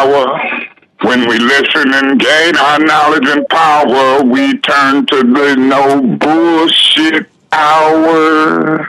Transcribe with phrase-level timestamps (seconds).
[0.00, 0.40] hour.
[1.02, 7.26] When we listen and gain our knowledge and power, we turn to the no bullshit
[7.52, 8.86] hour.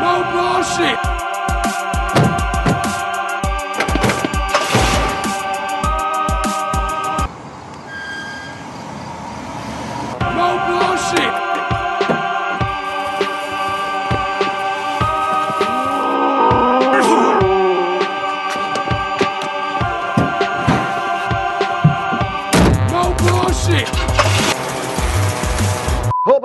[0.00, 1.17] No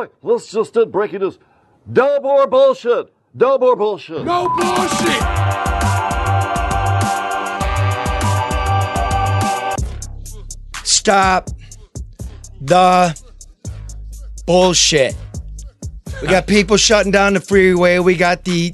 [0.04, 1.40] My, let's just uh, breaking news.
[1.86, 3.14] No or bullshit.
[3.34, 4.26] No or bullshit.
[4.26, 5.24] No bullshit.
[10.84, 11.50] Stop
[12.60, 13.18] the
[14.46, 15.16] bullshit.
[16.22, 18.00] We got people shutting down the freeway.
[18.00, 18.74] We got the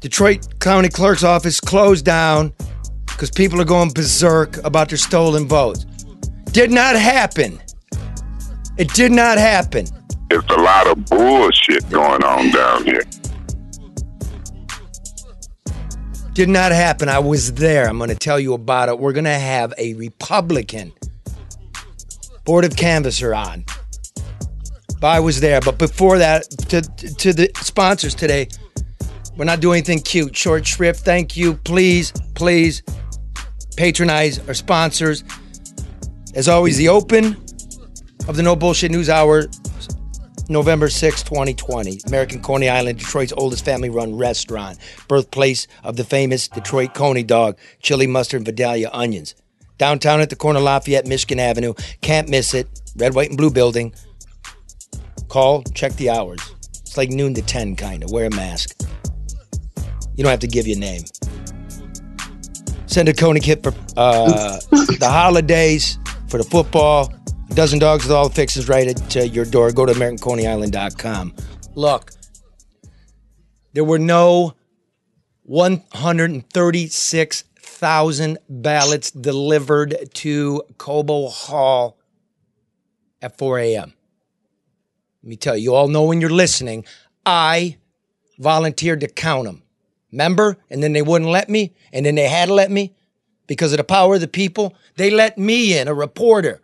[0.00, 2.52] Detroit County Clerk's office closed down
[3.06, 5.84] because people are going berserk about their stolen votes.
[6.50, 7.60] Did not happen.
[8.78, 9.86] It did not happen.
[10.30, 13.02] It's a lot of bullshit going on down here.
[16.32, 17.10] Did not happen.
[17.10, 17.86] I was there.
[17.86, 18.98] I'm going to tell you about it.
[18.98, 20.92] We're going to have a Republican
[22.46, 23.64] Board of Canvasser on.
[24.98, 25.60] But I was there.
[25.60, 28.48] But before that, to, to the sponsors today,
[29.36, 30.34] we're not doing anything cute.
[30.34, 31.54] Short shrift, thank you.
[31.54, 32.82] Please, please
[33.76, 35.24] patronize our sponsors.
[36.34, 37.36] As always, the open
[38.28, 39.46] of the No Bullshit News Hour,
[40.48, 42.00] November 6, 2020.
[42.06, 47.58] American Coney Island, Detroit's oldest family run restaurant, birthplace of the famous Detroit Coney dog,
[47.80, 49.34] chili mustard and Vidalia onions.
[49.78, 51.74] Downtown at the corner of Lafayette, Michigan Avenue.
[52.02, 52.68] Can't miss it.
[52.96, 53.94] Red, white, and blue building.
[55.28, 56.40] Call, check the hours.
[56.68, 58.10] It's like noon to 10, kind of.
[58.12, 58.80] Wear a mask.
[60.14, 61.02] You don't have to give your name.
[62.86, 65.98] Send a Coney kit for uh, the holidays,
[66.28, 67.12] for the football.
[67.54, 69.70] Dozen dogs with all the fixes right at uh, your door.
[69.72, 71.34] Go to AmericanConeyIsland.com.
[71.74, 72.12] Look,
[73.74, 74.54] there were no
[75.42, 81.98] 136,000 ballots delivered to Cobo Hall
[83.20, 83.92] at 4 a.m.
[85.22, 86.86] Let me tell you, you all know when you're listening,
[87.26, 87.76] I
[88.38, 89.62] volunteered to count them.
[90.10, 90.56] Remember?
[90.70, 92.94] And then they wouldn't let me, and then they had to let me
[93.46, 94.74] because of the power of the people.
[94.96, 96.61] They let me in, a reporter.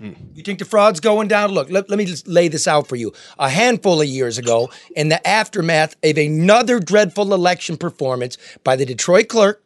[0.00, 1.52] You think the fraud's going down?
[1.52, 3.12] Look, let, let me just lay this out for you.
[3.38, 8.84] A handful of years ago, in the aftermath of another dreadful election performance by the
[8.84, 9.62] Detroit clerk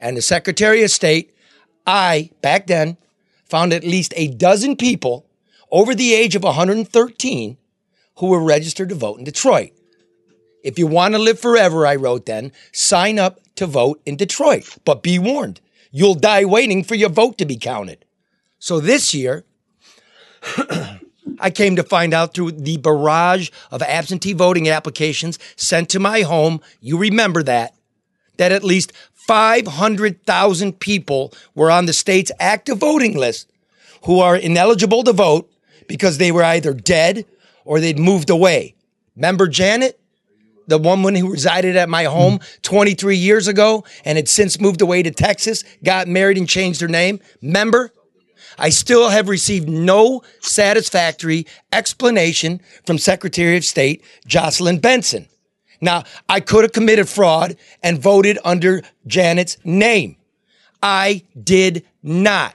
[0.00, 1.34] and the Secretary of State,
[1.86, 2.96] I, back then,
[3.44, 5.26] found at least a dozen people
[5.70, 7.56] over the age of 113
[8.18, 9.72] who were registered to vote in Detroit.
[10.62, 14.78] If you want to live forever, I wrote then, sign up to vote in Detroit.
[14.84, 15.60] But be warned,
[15.90, 18.04] you'll die waiting for your vote to be counted.
[18.58, 19.44] So this year,
[21.38, 26.22] I came to find out through the barrage of absentee voting applications sent to my
[26.22, 27.74] home, you remember that,
[28.36, 33.50] that at least 500,000 people were on the state's active voting list
[34.04, 35.50] who are ineligible to vote
[35.88, 37.24] because they were either dead
[37.64, 38.74] or they'd moved away.
[39.16, 39.98] Remember Janet?
[40.68, 45.02] The woman who resided at my home 23 years ago and had since moved away
[45.02, 47.20] to Texas, got married and changed her name.
[47.42, 47.92] Remember?
[48.58, 55.28] I still have received no satisfactory explanation from Secretary of State Jocelyn Benson.
[55.80, 60.16] Now, I could have committed fraud and voted under Janet's name.
[60.82, 62.54] I did not.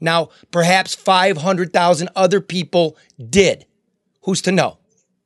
[0.00, 2.96] Now, perhaps 500,000 other people
[3.30, 3.66] did.
[4.22, 4.78] Who's to know?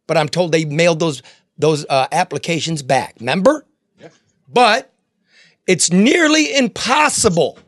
[0.07, 1.23] But I'm told they mailed those
[1.57, 3.17] those uh, applications back.
[3.21, 3.67] Remember?
[3.99, 4.09] Yeah.
[4.49, 4.93] But
[5.67, 7.59] it's nearly impossible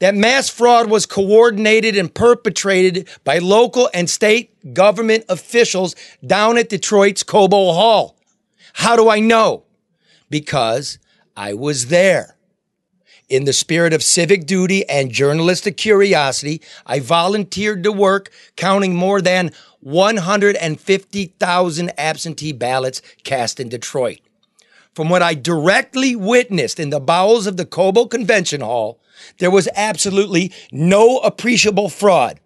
[0.00, 5.94] that mass fraud was coordinated and perpetrated by local and state government officials
[6.26, 8.16] down at Detroit's Cobo Hall.
[8.74, 9.64] How do I know?
[10.28, 10.98] Because
[11.36, 12.36] I was there.
[13.28, 19.20] In the spirit of civic duty and journalistic curiosity, I volunteered to work counting more
[19.20, 24.18] than 150,000 absentee ballots cast in Detroit.
[24.94, 28.99] From what I directly witnessed in the bowels of the Cobo Convention Hall,
[29.38, 32.40] there was absolutely no appreciable fraud.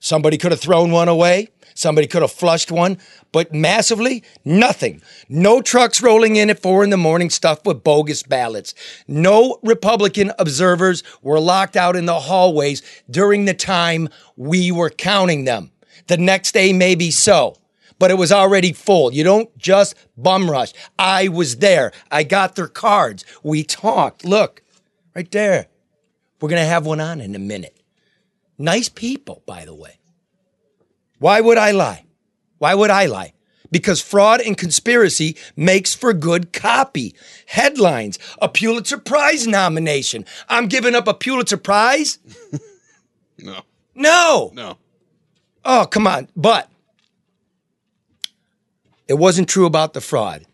[0.00, 1.48] Somebody could have thrown one away.
[1.74, 2.98] Somebody could have flushed one,
[3.32, 5.00] but massively, nothing.
[5.30, 8.74] No trucks rolling in at four in the morning stuffed with bogus ballots.
[9.08, 15.44] No Republican observers were locked out in the hallways during the time we were counting
[15.44, 15.70] them.
[16.08, 17.56] The next day, maybe so,
[17.98, 19.12] but it was already full.
[19.12, 20.72] You don't just bum rush.
[20.98, 21.92] I was there.
[22.10, 23.24] I got their cards.
[23.42, 24.24] We talked.
[24.24, 24.62] Look,
[25.14, 25.69] right there.
[26.40, 27.76] We're going to have one on in a minute.
[28.58, 29.98] Nice people, by the way.
[31.18, 32.04] Why would I lie?
[32.58, 33.34] Why would I lie?
[33.70, 37.14] Because fraud and conspiracy makes for good copy.
[37.46, 40.24] Headlines, a Pulitzer Prize nomination.
[40.48, 42.18] I'm giving up a Pulitzer Prize?
[43.42, 43.62] No.
[43.94, 44.50] No.
[44.54, 44.76] No.
[45.64, 46.28] Oh, come on.
[46.36, 46.68] But
[49.08, 50.44] it wasn't true about the fraud.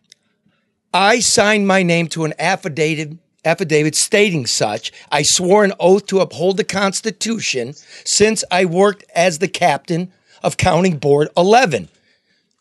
[0.94, 4.93] I signed my name to an affidavit affidavit stating such.
[5.11, 10.13] I swore an oath to uphold the Constitution since I worked as the captain
[10.43, 11.89] of Counting Board 11.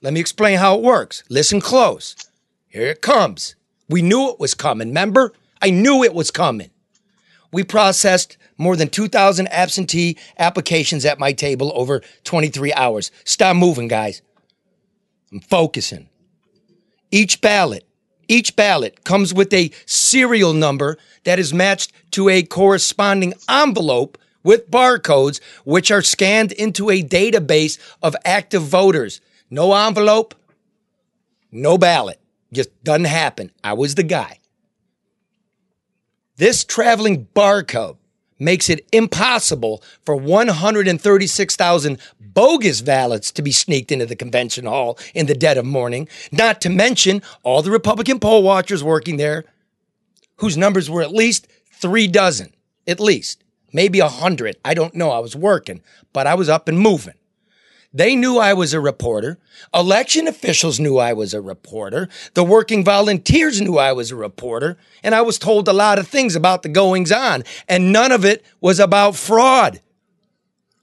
[0.01, 1.23] Let me explain how it works.
[1.29, 2.15] Listen close.
[2.67, 3.55] Here it comes.
[3.89, 5.33] We knew it was coming, remember?
[5.61, 6.69] I knew it was coming.
[7.51, 13.11] We processed more than 2,000 absentee applications at my table over 23 hours.
[13.23, 14.21] Stop moving, guys.
[15.31, 16.09] I'm focusing.
[17.11, 17.85] Each ballot,
[18.27, 24.69] each ballot comes with a serial number that is matched to a corresponding envelope with
[24.69, 29.19] barcodes, which are scanned into a database of active voters.
[29.49, 30.35] No envelope,
[31.51, 32.19] no ballot.
[32.53, 33.51] Just doesn't happen.
[33.63, 34.39] I was the guy.
[36.37, 37.97] This traveling barcode
[38.39, 45.25] makes it impossible for 136,000 bogus ballots to be sneaked into the convention hall in
[45.25, 49.45] the dead of morning, not to mention all the Republican poll watchers working there,
[50.37, 52.53] whose numbers were at least three dozen,
[52.87, 54.57] at least, maybe a hundred.
[54.65, 55.11] I don't know.
[55.11, 55.81] I was working,
[56.13, 57.15] but I was up and moving.
[57.95, 59.39] They knew I was a reporter.
[59.73, 62.09] Election officials knew I was a reporter.
[62.33, 64.77] The working volunteers knew I was a reporter.
[65.01, 68.25] And I was told a lot of things about the goings on, and none of
[68.25, 69.79] it was about fraud.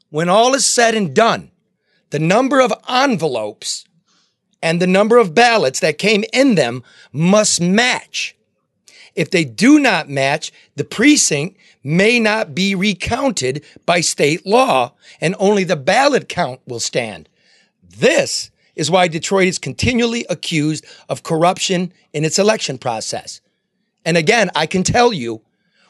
[0.08, 1.50] When all is said and done,
[2.08, 3.84] the number of envelopes
[4.62, 6.82] and the number of ballots that came in them
[7.12, 8.34] must match.
[9.14, 15.34] If they do not match, the precinct may not be recounted by state law and
[15.38, 17.28] only the ballot count will stand.
[17.82, 23.40] This is why Detroit is continually accused of corruption in its election process.
[24.04, 25.42] And again, I can tell you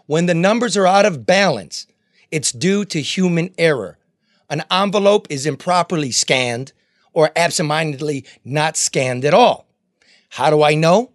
[0.06, 1.86] when the numbers are out of balance,
[2.30, 3.98] it's due to human error.
[4.50, 6.72] An envelope is improperly scanned
[7.12, 9.66] or absentmindedly not scanned at all.
[10.30, 11.12] How do I know?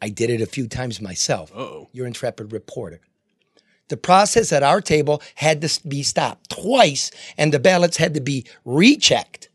[0.00, 1.50] I did it a few times myself.
[1.54, 1.88] Uh-oh.
[1.92, 3.00] Your intrepid reporter.
[3.88, 8.20] The process at our table had to be stopped twice, and the ballots had to
[8.20, 9.48] be rechecked.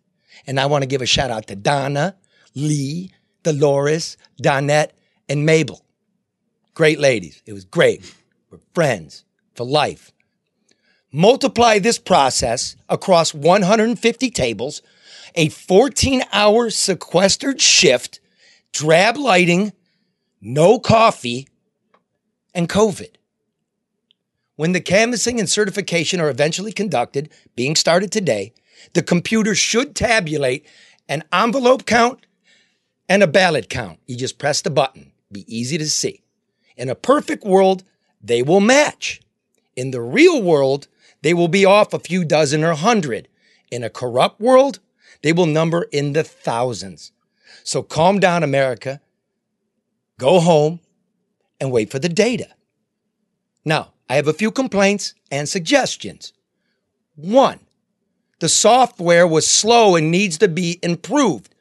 [0.46, 2.16] And I want to give a shout out to Donna,
[2.56, 3.12] Lee,
[3.44, 4.92] Dolores, Donette,
[5.28, 5.84] and Mabel.
[6.74, 7.42] Great ladies.
[7.46, 8.16] It was great.
[8.50, 10.12] We're friends for life.
[11.12, 14.82] Multiply this process across 150 tables,
[15.36, 18.20] a 14 hour sequestered shift,
[18.72, 19.74] drab lighting,
[20.40, 21.48] no coffee,
[22.54, 23.16] and COVID.
[24.60, 28.52] When the canvassing and certification are eventually conducted, being started today,
[28.92, 30.66] the computer should tabulate
[31.08, 32.26] an envelope count
[33.08, 34.00] and a ballot count.
[34.06, 35.14] You just press the button.
[35.32, 36.24] Be easy to see.
[36.76, 37.86] In a perfect world,
[38.22, 39.22] they will match.
[39.78, 40.90] In the real world,
[41.22, 43.30] they will be off a few dozen or hundred.
[43.72, 44.80] In a corrupt world,
[45.22, 47.14] they will number in the thousands.
[47.64, 49.00] So calm down, America.
[50.18, 50.82] Go home
[51.62, 52.50] and wait for the data.
[53.64, 56.34] Now, I have a few complaints and suggestions.
[57.16, 57.60] One,
[58.40, 61.54] the software was slow and needs to be improved.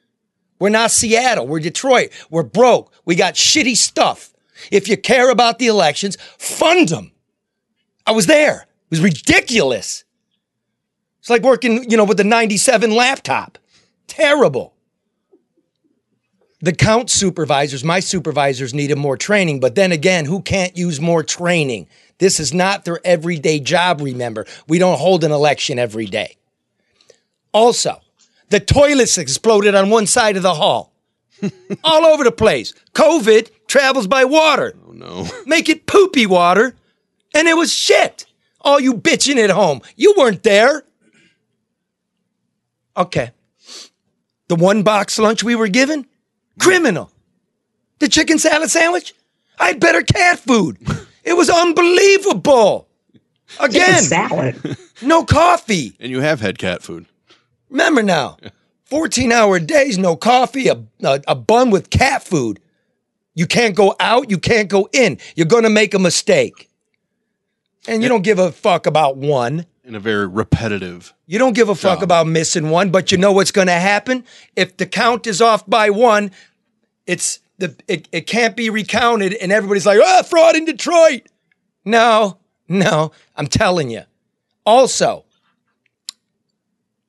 [0.59, 2.11] We're not Seattle, we're Detroit.
[2.31, 2.93] We're broke.
[3.05, 4.33] We got shitty stuff.
[4.73, 7.13] If you care about the elections, fund them.
[8.07, 8.63] I was there.
[8.63, 10.05] It was ridiculous.
[11.21, 13.59] It's like working, you know, with the 97 laptop.
[14.07, 14.75] Terrible.
[16.61, 21.23] The count supervisors, my supervisors needed more training, but then again, who can't use more
[21.23, 21.87] training?
[22.19, 24.47] This is not their everyday job, remember.
[24.67, 26.37] We don't hold an election every day.
[27.53, 28.01] Also,
[28.51, 30.93] the toilets exploded on one side of the hall.
[31.85, 32.75] All over the place.
[32.95, 34.75] COVID travels by water.
[34.87, 35.27] Oh no.
[35.47, 36.75] Make it poopy water.
[37.35, 38.27] And it was shit.
[38.61, 39.81] All you bitching at home.
[39.97, 40.83] You weren't there.
[42.97, 43.31] Okay.
[44.49, 46.07] The one box lunch we were given?
[46.59, 47.13] Criminal.
[48.01, 49.15] The chicken salad sandwich?
[49.59, 50.79] I had better cat food.
[51.29, 52.89] It was unbelievable.
[53.61, 54.79] Again, salad.
[55.03, 55.95] no coffee.
[56.01, 57.05] And you have had cat food.
[57.69, 58.39] Remember now,
[58.85, 62.61] 14 hour days, no coffee, a, a, a bun with cat food.
[63.35, 65.19] You can't go out, you can't go in.
[65.37, 66.71] You're going to make a mistake.
[67.87, 69.67] And you don't give a fuck about one.
[69.85, 71.13] in a very repetitive.
[71.27, 72.05] You don't give a fuck Job.
[72.05, 74.25] about missing one, but you know what's going to happen
[74.57, 76.31] if the count is off by one.
[77.07, 81.23] It's the it, it can't be recounted, and everybody's like, "Ah, fraud in Detroit."
[81.85, 82.39] No,
[82.69, 84.03] no, I'm telling you.
[84.65, 85.25] Also,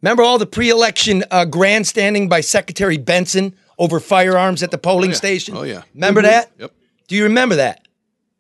[0.02, 5.16] remember all the pre-election uh, grandstanding by Secretary Benson over firearms at the polling yeah.
[5.16, 5.58] station?
[5.58, 5.84] Oh, yeah.
[5.94, 6.52] remember that?
[6.58, 6.72] Yep.
[7.08, 7.88] Do you remember that?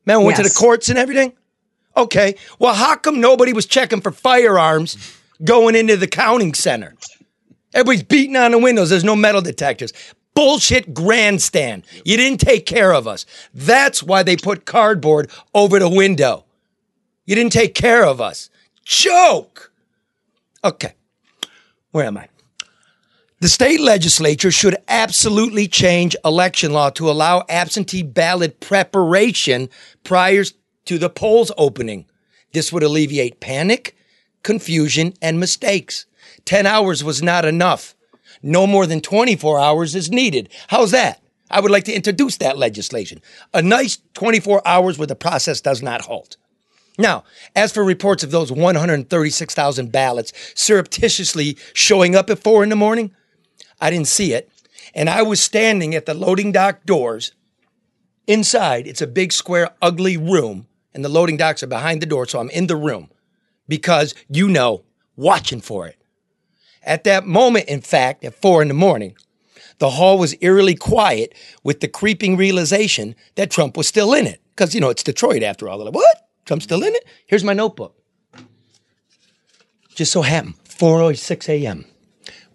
[0.05, 1.33] Remember went to the courts and everything?
[1.97, 2.35] Okay.
[2.59, 6.95] Well, how come nobody was checking for firearms going into the counting center?
[7.73, 8.89] Everybody's beating on the windows.
[8.89, 9.91] There's no metal detectors.
[10.33, 11.83] Bullshit grandstand.
[12.05, 13.25] You didn't take care of us.
[13.53, 16.45] That's why they put cardboard over the window.
[17.25, 18.49] You didn't take care of us.
[18.85, 19.71] Joke.
[20.63, 20.93] Okay.
[21.91, 22.29] Where am I?
[23.41, 29.69] The state legislature should absolutely change election law to allow absentee ballot preparation
[30.03, 30.43] prior
[30.85, 32.05] to the polls opening.
[32.51, 33.95] This would alleviate panic,
[34.43, 36.05] confusion, and mistakes.
[36.45, 37.95] 10 hours was not enough.
[38.41, 40.49] No more than 24 hours is needed.
[40.67, 41.21] How's that?
[41.51, 43.21] I would like to introduce that legislation.
[43.53, 46.37] A nice 24 hours where the process does not halt.
[46.97, 47.23] Now,
[47.55, 53.15] as for reports of those 136,000 ballots surreptitiously showing up at four in the morning,
[53.79, 54.51] I didn't see it.
[54.93, 57.31] And I was standing at the loading dock doors.
[58.27, 62.25] Inside, it's a big, square, ugly room, and the loading docks are behind the door,
[62.25, 63.09] so I'm in the room
[63.67, 64.83] because you know,
[65.15, 65.98] watching for it.
[66.89, 69.15] At that moment, in fact, at four in the morning,
[69.77, 74.41] the hall was eerily quiet with the creeping realization that Trump was still in it.
[74.55, 75.77] Because, you know, it's Detroit after all.
[75.77, 76.29] They're like, what?
[76.45, 77.05] Trump's still in it?
[77.27, 77.95] Here's my notebook.
[79.93, 81.85] Just so happened, 4.06 a.m.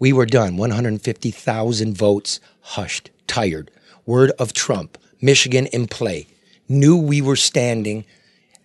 [0.00, 0.56] We were done.
[0.56, 3.70] 150,000 votes, hushed, tired.
[4.04, 6.26] Word of Trump, Michigan in play.
[6.68, 8.04] Knew we were standing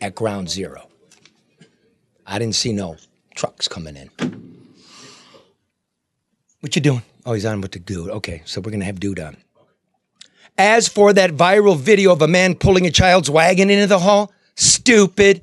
[0.01, 0.89] at ground zero.
[2.25, 2.97] I didn't see no
[3.35, 4.38] trucks coming in.
[6.61, 7.03] What you doing?
[7.25, 8.09] Oh, he's on with the dude.
[8.09, 9.37] Okay, so we're gonna have dude on.
[10.57, 14.31] As for that viral video of a man pulling a child's wagon into the hall,
[14.55, 15.41] stupid.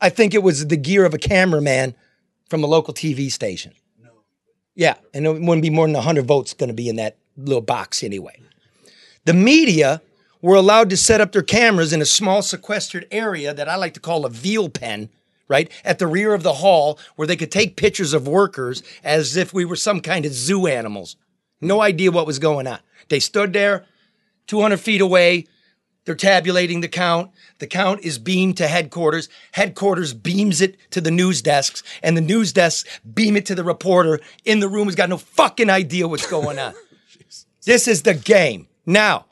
[0.00, 1.94] I think it was the gear of a cameraman
[2.48, 3.72] from a local TV station.
[4.02, 4.10] No.
[4.74, 7.62] Yeah, and it wouldn't be more than 100 votes going to be in that little
[7.62, 8.40] box anyway.
[9.24, 10.02] The media
[10.40, 13.94] were allowed to set up their cameras in a small sequestered area that I like
[13.94, 15.08] to call a veal pen,
[15.48, 15.70] right?
[15.84, 19.52] At the rear of the hall where they could take pictures of workers as if
[19.52, 21.16] we were some kind of zoo animals.
[21.60, 22.78] No idea what was going on.
[23.08, 23.86] They stood there
[24.46, 25.46] 200 feet away.
[26.04, 27.32] They're tabulating the count.
[27.58, 29.28] The count is beamed to headquarters.
[29.52, 33.64] Headquarters beams it to the news desks, and the news desks beam it to the
[33.64, 36.72] reporter in the room who's got no fucking idea what's going on.
[37.64, 38.68] this is the game.
[38.86, 39.26] Now,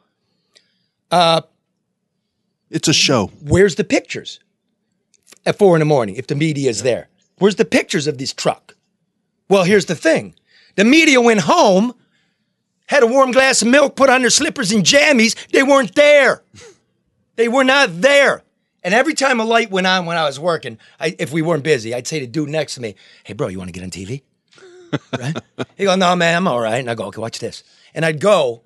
[1.11, 1.43] uh,
[2.71, 3.29] It's a show.
[3.43, 4.41] where's the pictures
[5.47, 7.09] at four in the morning if the media is there?
[7.39, 8.77] Where's the pictures of this truck?
[9.49, 10.35] Well, here's the thing
[10.75, 11.95] the media went home,
[12.87, 15.35] had a warm glass of milk, put on their slippers and jammies.
[15.49, 16.43] They weren't there.
[17.37, 18.43] They were not there.
[18.83, 21.65] And every time a light went on when I was working, I, if we weren't
[21.65, 23.91] busy, I'd say to dude next to me, Hey, bro, you want to get on
[23.91, 24.23] TV?
[25.19, 25.37] right?
[25.77, 26.77] He'd go, No, man, I'm all right.
[26.79, 27.63] And I go, Okay, watch this.
[27.95, 28.63] And I'd go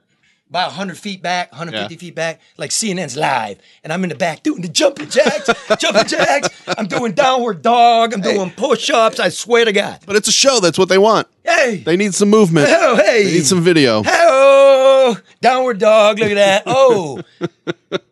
[0.50, 1.98] about 100 feet back, 150 Yeah.
[1.98, 3.58] feet back, like CNN's live.
[3.84, 6.48] And I'm in the back doing the jumping jacks, jumping jacks.
[6.76, 8.12] I'm doing downward dog.
[8.12, 9.18] I'm doing push ups.
[9.20, 10.00] I swear to God.
[10.06, 10.60] But it's a show.
[10.60, 11.28] That's what they want.
[11.44, 12.68] Hey, They need some movement.
[12.70, 13.24] oh, hey.
[13.24, 14.02] They need some video.
[14.04, 16.18] Oh, downward dog.
[16.18, 16.62] Look at that.
[16.66, 17.22] Oh,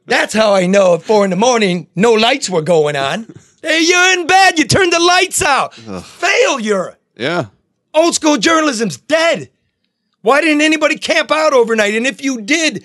[0.06, 3.26] that's how I know at four in the morning, no lights were going on.
[3.62, 4.58] Hey, you're in bed.
[4.58, 5.74] You turned the lights out.
[5.74, 6.96] Failure.
[7.16, 7.46] Yeah.
[7.94, 9.50] Old school journalism's dead.
[10.22, 11.94] Why didn't anybody camp out overnight?
[11.94, 12.84] And if you did,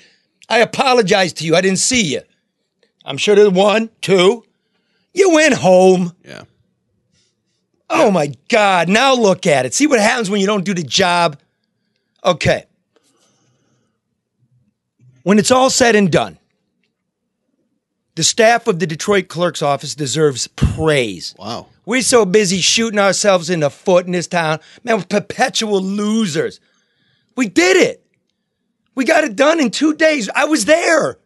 [0.50, 1.56] I apologize to you.
[1.56, 2.22] I didn't see you.
[3.06, 4.46] I'm sure there's one, two.
[5.14, 6.14] You went home.
[6.24, 6.44] Yeah.
[7.90, 8.90] Oh my God.
[8.90, 9.74] Now look at it.
[9.74, 11.40] See what happens when you don't do the job.
[12.24, 12.66] Okay.
[15.24, 16.38] When it's all said and done,
[18.16, 21.34] the staff of the Detroit clerk's office deserves praise.
[21.38, 21.68] Wow.
[21.86, 24.60] We're so busy shooting ourselves in the foot in this town.
[24.84, 26.60] Man, we're perpetual losers.
[27.36, 28.06] We did it.
[28.96, 30.30] We got it done in two days.
[30.36, 31.18] I was there.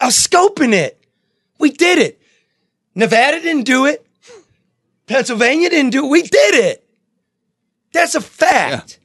[0.00, 1.04] I was scoping it.
[1.58, 2.20] We did it.
[2.94, 4.06] Nevada didn't do it.
[5.06, 6.08] Pennsylvania didn't do it.
[6.08, 6.86] We did it.
[7.92, 8.98] That's a fact.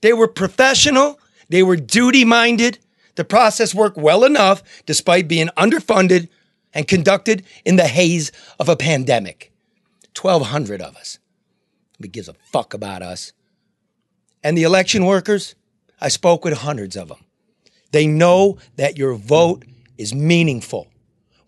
[0.00, 1.18] They were professional.
[1.48, 2.78] They were duty minded.
[3.14, 6.28] The process worked well enough despite being underfunded
[6.72, 9.52] and conducted in the haze of a pandemic.
[10.20, 11.18] 1,200 of us.
[11.94, 13.32] Nobody gives a fuck about us.
[14.42, 15.54] And the election workers,
[16.00, 17.24] I spoke with hundreds of them.
[17.92, 19.64] They know that your vote
[19.98, 20.88] is meaningful.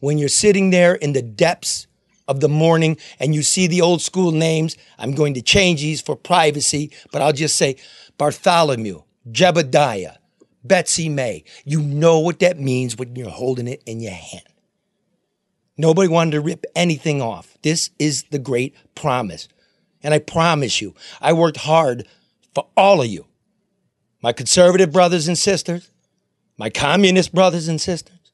[0.00, 1.86] When you're sitting there in the depths
[2.28, 6.00] of the morning and you see the old school names, I'm going to change these
[6.00, 7.76] for privacy, but I'll just say
[8.18, 10.16] Bartholomew, Jebediah,
[10.62, 11.44] Betsy May.
[11.64, 14.44] You know what that means when you're holding it in your hand.
[15.76, 17.56] Nobody wanted to rip anything off.
[17.62, 19.48] This is the great promise.
[20.02, 22.06] And I promise you, I worked hard
[22.54, 23.26] for all of you.
[24.22, 25.90] My conservative brothers and sisters,
[26.56, 28.32] my communist brothers and sisters,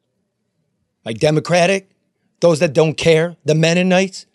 [1.04, 1.90] my democratic,
[2.40, 4.26] those that don't care, the Mennonites.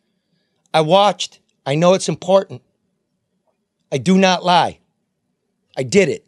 [0.73, 1.39] I watched.
[1.65, 2.61] I know it's important.
[3.91, 4.79] I do not lie.
[5.77, 6.27] I did it.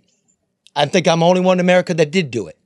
[0.75, 2.57] I think I'm the only one in America that did do it.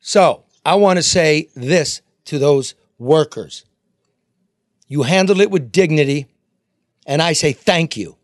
[0.00, 3.64] So I want to say this to those workers.
[4.88, 6.26] You handled it with dignity,
[7.06, 8.16] and I say thank you.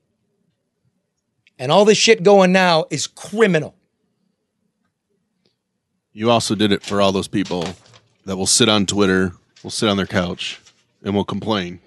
[1.59, 3.75] And all this shit going now is criminal.
[6.13, 7.67] You also did it for all those people
[8.25, 9.33] that will sit on Twitter,
[9.63, 10.61] will sit on their couch,
[11.03, 11.81] and will complain.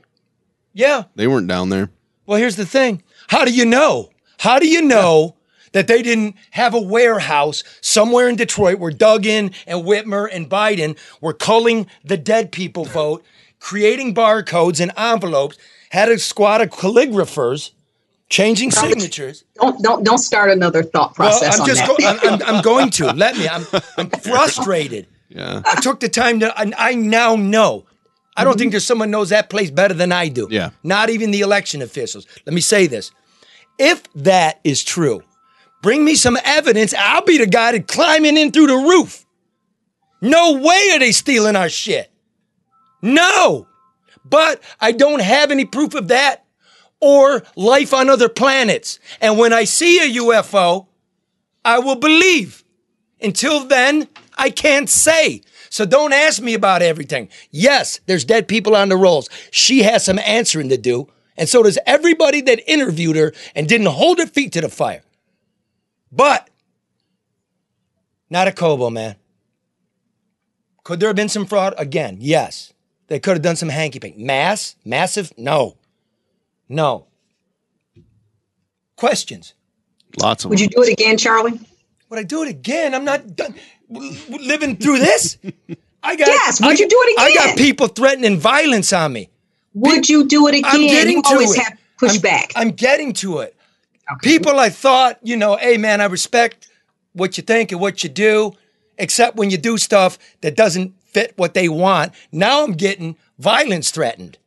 [0.73, 1.03] Yeah.
[1.15, 1.89] They weren't down there.
[2.25, 3.03] Well, here's the thing.
[3.27, 4.11] How do you know?
[4.39, 5.35] How do you know
[5.71, 10.97] that they didn't have a warehouse somewhere in Detroit where Duggan and Whitmer and Biden
[11.21, 13.23] were culling the dead people vote,
[13.59, 15.57] creating barcodes and envelopes,
[15.89, 17.71] had a squad of calligraphers
[18.29, 19.43] changing signatures?
[19.55, 22.21] Don't don't don't start another thought process well, I'm on just that.
[22.21, 23.11] go- I'm, I'm, I'm going to.
[23.13, 23.47] Let me.
[23.47, 23.65] I'm,
[23.97, 25.07] I'm frustrated.
[25.29, 25.61] Yeah.
[25.65, 27.85] I took the time to, and I now know.
[28.35, 28.71] I don't think mm-hmm.
[28.71, 30.47] there's someone knows that place better than I do.
[30.49, 30.69] Yeah.
[30.81, 32.25] Not even the election officials.
[32.45, 33.11] Let me say this.
[33.77, 35.23] If that is true,
[35.81, 36.93] bring me some evidence.
[36.97, 39.25] I'll be the guy that climbing in through the roof.
[40.21, 42.11] No way are they stealing our shit.
[43.01, 43.67] No.
[44.25, 46.45] But I don't have any proof of that
[46.99, 48.99] or life on other planets.
[49.21, 50.87] And when I see a UFO,
[51.63, 52.63] I will believe.
[53.21, 55.41] Until then, I can't say.
[55.69, 57.29] So don't ask me about everything.
[57.51, 59.29] Yes, there's dead people on the rolls.
[59.51, 61.07] She has some answering to do.
[61.37, 65.03] And so does everybody that interviewed her and didn't hold her feet to the fire.
[66.11, 66.49] But
[68.29, 69.15] not a Cobo, man.
[70.83, 71.75] Could there have been some fraud?
[71.77, 72.73] Again, yes.
[73.07, 74.23] They could have done some hanky panky.
[74.23, 74.75] Mass?
[74.83, 75.31] Massive?
[75.37, 75.77] No.
[76.69, 77.07] No.
[78.95, 79.53] Questions?
[80.19, 80.63] Lots of Would them.
[80.63, 81.59] you do it again, Charlie?
[82.09, 82.93] Would I do it again?
[82.95, 83.55] I'm not done
[83.91, 85.37] w- w- living through this.
[86.03, 87.25] I got Yes, would I- you do it again?
[87.43, 89.29] I got people threatening violence on me.
[89.73, 90.69] Would you do it again?
[90.73, 91.61] I'm getting you to always it.
[91.61, 92.51] have pushback.
[92.55, 93.55] I'm, I'm getting to it.
[94.23, 96.67] People I thought, you know, hey man, I respect
[97.13, 98.53] what you think and what you do,
[98.97, 102.13] except when you do stuff that doesn't fit what they want.
[102.31, 104.39] Now I'm getting violence threatened.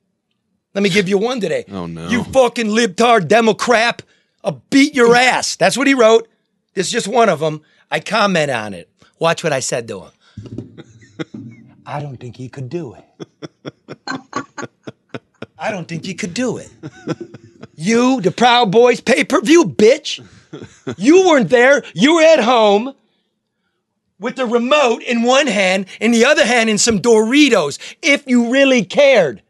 [0.75, 1.65] Let me give you one today.
[1.71, 2.09] Oh, no.
[2.09, 4.03] You fucking libtard democrat.
[4.43, 5.57] I'll beat your ass.
[5.57, 6.29] That's what he wrote.
[6.75, 7.63] This is just one of them.
[7.91, 8.89] I comment on it.
[9.19, 10.11] Watch what I said to him.
[11.85, 13.05] I don't think he could do it.
[15.59, 16.71] I don't think he could do it.
[17.75, 20.27] You, the Proud Boys pay per view, bitch.
[20.97, 21.83] You weren't there.
[21.95, 22.95] You were at home
[24.19, 27.79] with the remote in one hand and the other hand in some Doritos.
[28.01, 29.43] If you really cared,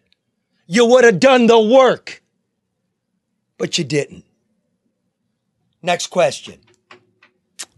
[0.66, 2.22] you would have done the work.
[3.58, 4.24] But you didn't.
[5.82, 6.58] Next question.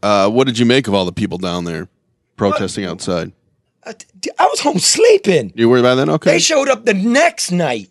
[0.02, 1.88] Uh, what did you make of all the people down there
[2.36, 3.32] protesting outside?
[3.84, 3.94] I,
[4.38, 5.52] I was home sleeping.
[5.54, 6.10] You were by then?
[6.10, 6.32] Okay.
[6.32, 7.90] They showed up the next night.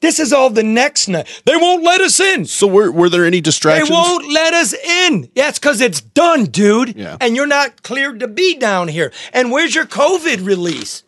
[0.00, 1.42] This is all the next night.
[1.46, 2.44] They won't let us in.
[2.44, 3.88] so were, were there any distractions?
[3.88, 5.30] They won't let us in.
[5.34, 6.96] Yeah, it's because it's done, dude.
[6.96, 7.16] Yeah.
[7.20, 9.12] And you're not cleared to be down here.
[9.32, 11.04] And where's your COVID release?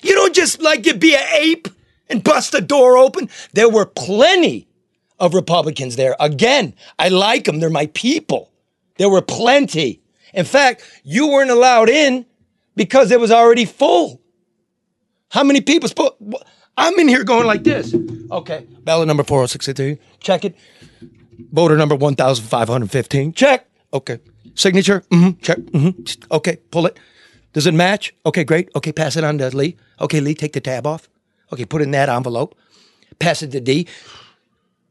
[0.00, 1.68] You don't just like you be an ape
[2.08, 3.28] and bust the door open.
[3.52, 4.68] There were plenty
[5.18, 6.14] of Republicans there.
[6.20, 7.60] Again, I like them.
[7.60, 8.52] They're my people.
[8.98, 10.00] There were plenty.
[10.34, 12.26] In fact, you weren't allowed in
[12.74, 14.20] because it was already full.
[15.30, 15.88] How many people?
[16.76, 17.94] I'm in here going like this.
[18.30, 19.98] Okay, ballot number 4062.
[20.20, 20.56] Check it.
[21.52, 23.32] Voter number 1515.
[23.32, 23.68] Check.
[23.92, 24.18] Okay.
[24.54, 25.02] Signature.
[25.10, 25.40] Mm-hmm.
[25.40, 25.58] Check.
[25.58, 26.32] Mm-hmm.
[26.32, 26.98] Okay, pull it.
[27.52, 28.14] Does it match?
[28.24, 28.70] Okay, great.
[28.74, 29.76] Okay, pass it on to Lee.
[30.00, 31.08] Okay, Lee, take the tab off.
[31.52, 32.56] Okay, put it in that envelope.
[33.18, 33.86] Pass it to D.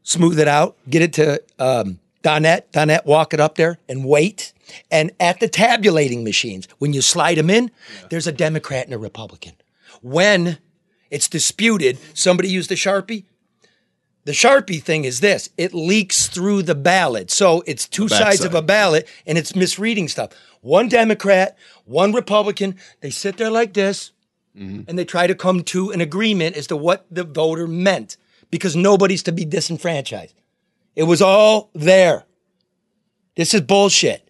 [0.02, 0.76] Smooth it out.
[0.88, 2.70] Get it to um, Donette.
[2.72, 4.52] Donette, walk it up there and wait.
[4.90, 7.70] And at the tabulating machines, when you slide them in,
[8.10, 9.52] there's a Democrat and a Republican.
[10.02, 10.58] When
[11.10, 13.24] it's disputed, somebody used a Sharpie.
[14.24, 17.30] The Sharpie thing is this it leaks through the ballot.
[17.30, 20.30] So it's two sides of a ballot and it's misreading stuff.
[20.62, 24.10] One Democrat, one Republican, they sit there like this
[24.56, 24.88] Mm-hmm.
[24.88, 28.16] and they try to come to an agreement as to what the voter meant
[28.50, 30.34] because nobody's to be disenfranchised.
[30.94, 32.24] It was all there.
[33.36, 34.26] This is bullshit.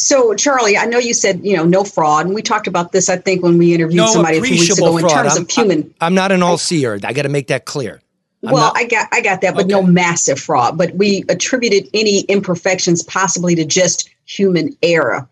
[0.00, 3.08] So, Charlie, I know you said you know no fraud, and we talked about this.
[3.08, 5.24] I think when we interviewed No somebody a few weeks appreciable ago in fraud.
[5.24, 5.94] terms I'm, of human.
[6.00, 7.00] I'm not an all seer.
[7.02, 8.00] I got to make that clear.
[8.46, 10.78] I'm well, not- I got I got that, but no massive fraud.
[10.78, 15.28] But we attributed any imperfections possibly to just human error.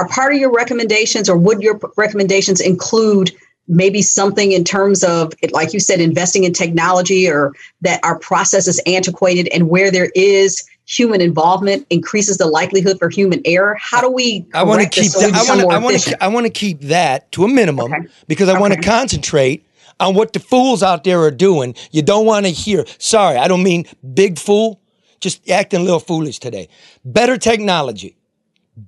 [0.00, 3.32] Are part of your recommendations, or would your recommendations include
[3.68, 8.66] maybe something in terms of, like you said, investing in technology, or that our process
[8.66, 13.76] is antiquated, and where there is human involvement increases the likelihood for human error?
[13.78, 14.46] How do we?
[14.54, 15.34] I want to keep so that.
[15.34, 15.66] I want to.
[15.68, 16.24] I want to.
[16.24, 18.06] I want to keep that to a minimum Okay.
[18.26, 19.66] because I want to concentrate
[20.00, 21.74] on what the fools out there are doing.
[21.90, 22.86] You don't want to hear.
[22.96, 23.84] Sorry, I don't mean
[24.14, 24.80] big fool.
[25.20, 26.70] Just acting a little foolish today.
[27.04, 28.16] Better technology,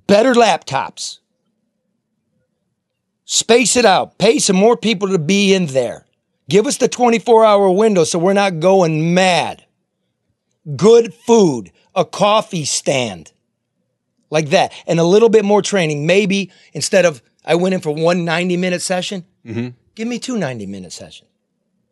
[0.07, 1.19] better laptops.
[3.25, 4.17] Space it out.
[4.17, 6.05] Pay some more people to be in there.
[6.49, 9.65] Give us the 24 hour window so we're not going mad.
[10.75, 13.31] Good food, a coffee stand
[14.29, 16.05] like that, and a little bit more training.
[16.05, 19.69] Maybe instead of I went in for one 90 minute session, mm-hmm.
[19.95, 21.29] give me two 90 minute sessions.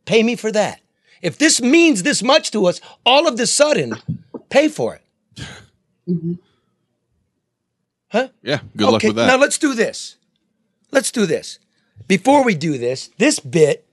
[0.06, 0.82] Pay me for that.
[1.22, 3.96] If this means this much to us, all of the sudden,
[4.50, 5.46] pay for it.
[6.10, 6.34] Mm-hmm.
[8.12, 8.28] Huh?
[8.42, 8.60] Yeah.
[8.76, 9.28] Good luck with that.
[9.28, 10.18] Now let's do this.
[10.92, 11.60] Let's do this.
[12.08, 13.86] Before we do this, this bit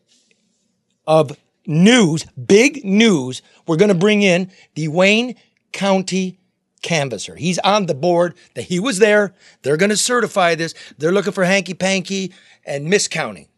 [1.07, 5.37] of news, big news, we're going to bring in the Wayne
[5.73, 6.39] County
[6.83, 7.37] canvasser.
[7.37, 8.35] He's on the board.
[8.55, 9.35] That he was there.
[9.63, 10.75] They're going to certify this.
[10.97, 12.33] They're looking for hanky panky
[12.65, 13.49] and miscounting.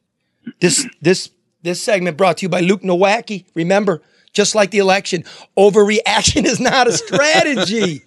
[0.61, 1.31] This this
[1.63, 3.45] this segment brought to you by Luke Nowacki.
[3.55, 5.25] Remember, just like the election,
[5.57, 8.03] overreaction is not a strategy.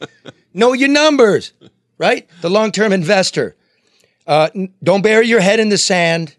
[0.53, 1.53] know your numbers,
[1.97, 2.27] right?
[2.41, 3.55] The long-term investor.
[4.25, 4.49] Uh,
[4.81, 6.35] don't bury your head in the sand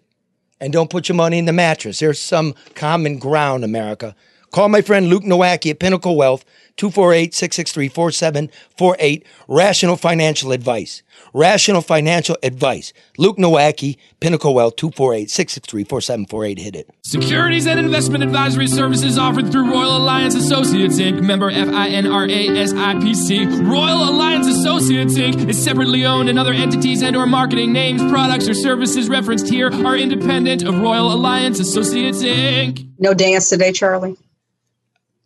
[0.60, 1.98] and don't put your money in the mattress.
[1.98, 4.14] There's some common ground, America.
[4.50, 6.44] Call my friend Luke Nowacki at Pinnacle Wealth,
[6.76, 9.26] 248 663 4748.
[9.48, 11.02] Rational financial advice.
[11.32, 12.92] Rational financial advice.
[13.18, 16.58] Luke Nowacki, Pinnacle Wealth, 248 663 4748.
[16.58, 16.90] Hit it.
[17.02, 22.28] Securities and investment advisory services offered through Royal Alliance Associates Inc., member FINRA
[22.66, 23.68] SIPC.
[23.68, 25.48] Royal Alliance Associates Inc.
[25.48, 29.72] is separately owned and other entities and or marketing names, products, or services referenced here
[29.86, 32.88] are independent of Royal Alliance Associates Inc.
[32.98, 34.16] no dance today, Charlie.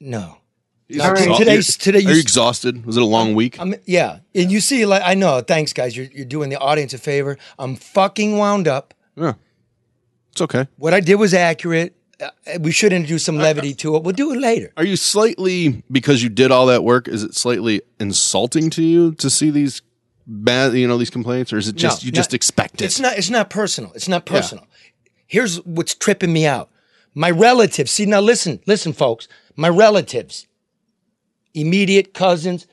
[0.00, 0.37] No.
[1.00, 1.36] All right.
[1.36, 2.86] Today's- today Are you- you exhausted?
[2.86, 3.60] Was it a long week?
[3.60, 4.20] I'm, yeah.
[4.34, 5.96] And you see, like, I know, thanks, guys.
[5.96, 7.36] You're, you're doing the audience a favor.
[7.58, 8.94] I'm fucking wound up.
[9.16, 9.34] yeah.
[10.32, 10.68] It's okay.
[10.76, 11.94] What I did was accurate.
[12.20, 12.28] Uh,
[12.60, 14.02] we should introduce some levity to it.
[14.02, 14.72] We'll do it later.
[14.76, 17.06] Are you slightly because you did all that work?
[17.08, 19.82] Is it slightly insulting to you to see these
[20.26, 22.86] bad, you know, these complaints, or is it just No, you just not- expect it?
[22.86, 23.16] It's not.
[23.18, 23.92] It's not personal.
[23.94, 24.66] It's not personal.
[25.26, 26.70] Here's what's tripping me out.
[27.14, 27.90] My relatives.
[27.92, 29.26] See now, listen, listen, folks.
[29.56, 30.46] My relatives,
[31.54, 32.66] immediate cousins,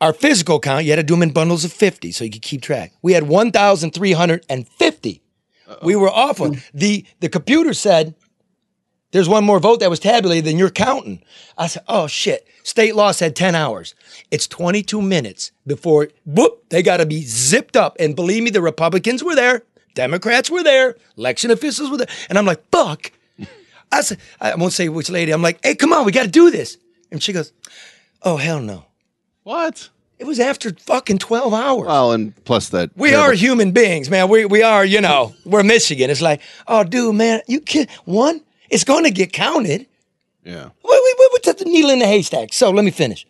[0.00, 2.42] Our physical count, you had to do them in bundles of 50 so you could
[2.42, 2.92] keep track.
[3.02, 5.22] We had 1,350.
[5.82, 6.62] We were off one.
[6.72, 8.14] The, the computer said,
[9.12, 11.22] there's one more vote that was tabulated than you're counting.
[11.58, 12.46] I said, oh shit.
[12.62, 13.94] State law said 10 hours.
[14.30, 17.96] It's 22 minutes before, whoop, they got to be zipped up.
[17.98, 22.08] And believe me, the Republicans were there, Democrats were there, election officials were there.
[22.28, 23.12] And I'm like, fuck.
[23.92, 25.32] I said, I won't say which lady.
[25.32, 26.78] I'm like, hey, come on, we got to do this.
[27.10, 27.52] And she goes,
[28.22, 28.84] oh, hell no.
[29.42, 29.88] What?
[30.18, 31.86] It was after fucking 12 hours.
[31.86, 34.28] Well, and plus that We terrible- are human beings, man.
[34.28, 36.10] We we are, you know, we're Michigan.
[36.10, 38.42] It's like, oh, dude, man, you can one.
[38.68, 39.86] It's going to get counted.
[40.44, 40.68] Yeah.
[40.84, 42.52] We wait, wait, what's the needle in the haystack?
[42.52, 43.26] So let me finish.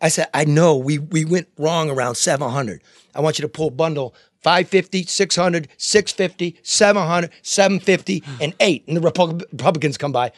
[0.00, 2.82] I said, I know we we went wrong around 700.
[3.14, 8.84] I want you to pull bundle 550, 600, 650, 700, 750, and 8.
[8.88, 10.32] And the Repub- Republicans come by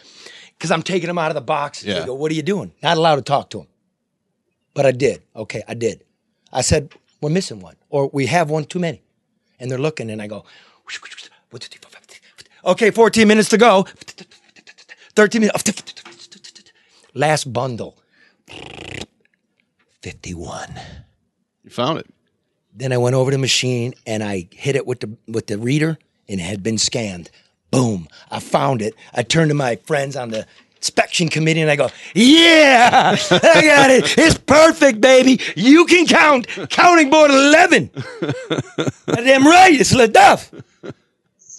[0.59, 1.85] because I'm taking them out of the box.
[1.85, 2.01] Yeah.
[2.01, 2.73] They go, what are you doing?
[2.83, 3.67] Not allowed to talk to them.
[4.75, 5.23] but I did.
[5.37, 6.03] Okay, I did.
[6.53, 9.01] I said, we're missing one, or we have one too many.
[9.61, 12.21] And they're looking, and I go, one, two, three, four, five, six.
[12.65, 13.87] okay, 14 minutes to go.
[15.15, 15.63] 13 minutes.
[17.15, 17.97] Last bundle.
[20.03, 20.69] 51.
[21.65, 22.07] You found it.
[22.75, 25.59] Then I went over to the machine and I hit it with the with the
[25.59, 27.31] reader and it had been scanned.
[27.71, 28.09] Boom.
[28.31, 28.95] I found it.
[29.15, 33.91] I turned to my friends on the inspection committee and I go, Yeah, I got
[33.91, 34.19] it.
[34.19, 35.41] It's perfect, baby.
[35.55, 36.49] You can count.
[36.71, 37.91] Counting board 11.
[39.07, 39.81] Damn right.
[39.81, 40.51] It's enough.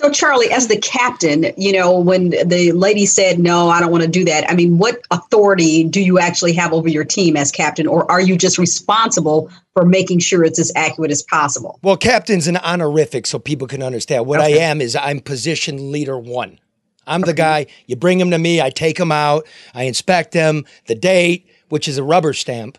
[0.04, 4.04] So, Charlie, as the captain, you know, when the lady said, no, I don't want
[4.04, 7.54] to do that, I mean, what authority do you actually have over your team as
[7.54, 11.80] captain, or are you just responsible for making sure it's as accurate as possible?
[11.84, 14.26] Well, captain's an honorific so people can understand.
[14.26, 16.60] What I am is I'm position leader one.
[17.08, 20.66] I'm the guy, you bring them to me, I take them out, I inspect them,
[20.88, 22.78] the date, which is a rubber stamp.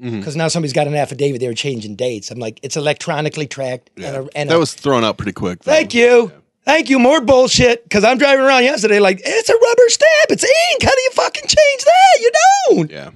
[0.00, 0.18] Mm-hmm.
[0.18, 2.30] Because now somebody's got an affidavit, they're changing dates.
[2.30, 3.90] I'm like, it's electronically tracked.
[3.96, 5.64] And a, and That a- was thrown out pretty quick.
[5.64, 5.72] though.
[5.72, 6.30] Thank you.
[6.64, 6.98] Thank you.
[6.98, 7.82] More bullshit.
[7.84, 10.30] Because I'm driving around yesterday like, it's a rubber stamp.
[10.30, 10.82] It's ink.
[10.82, 12.20] How do you fucking change that?
[12.20, 12.30] You
[12.68, 12.90] don't.
[12.90, 13.10] Yeah.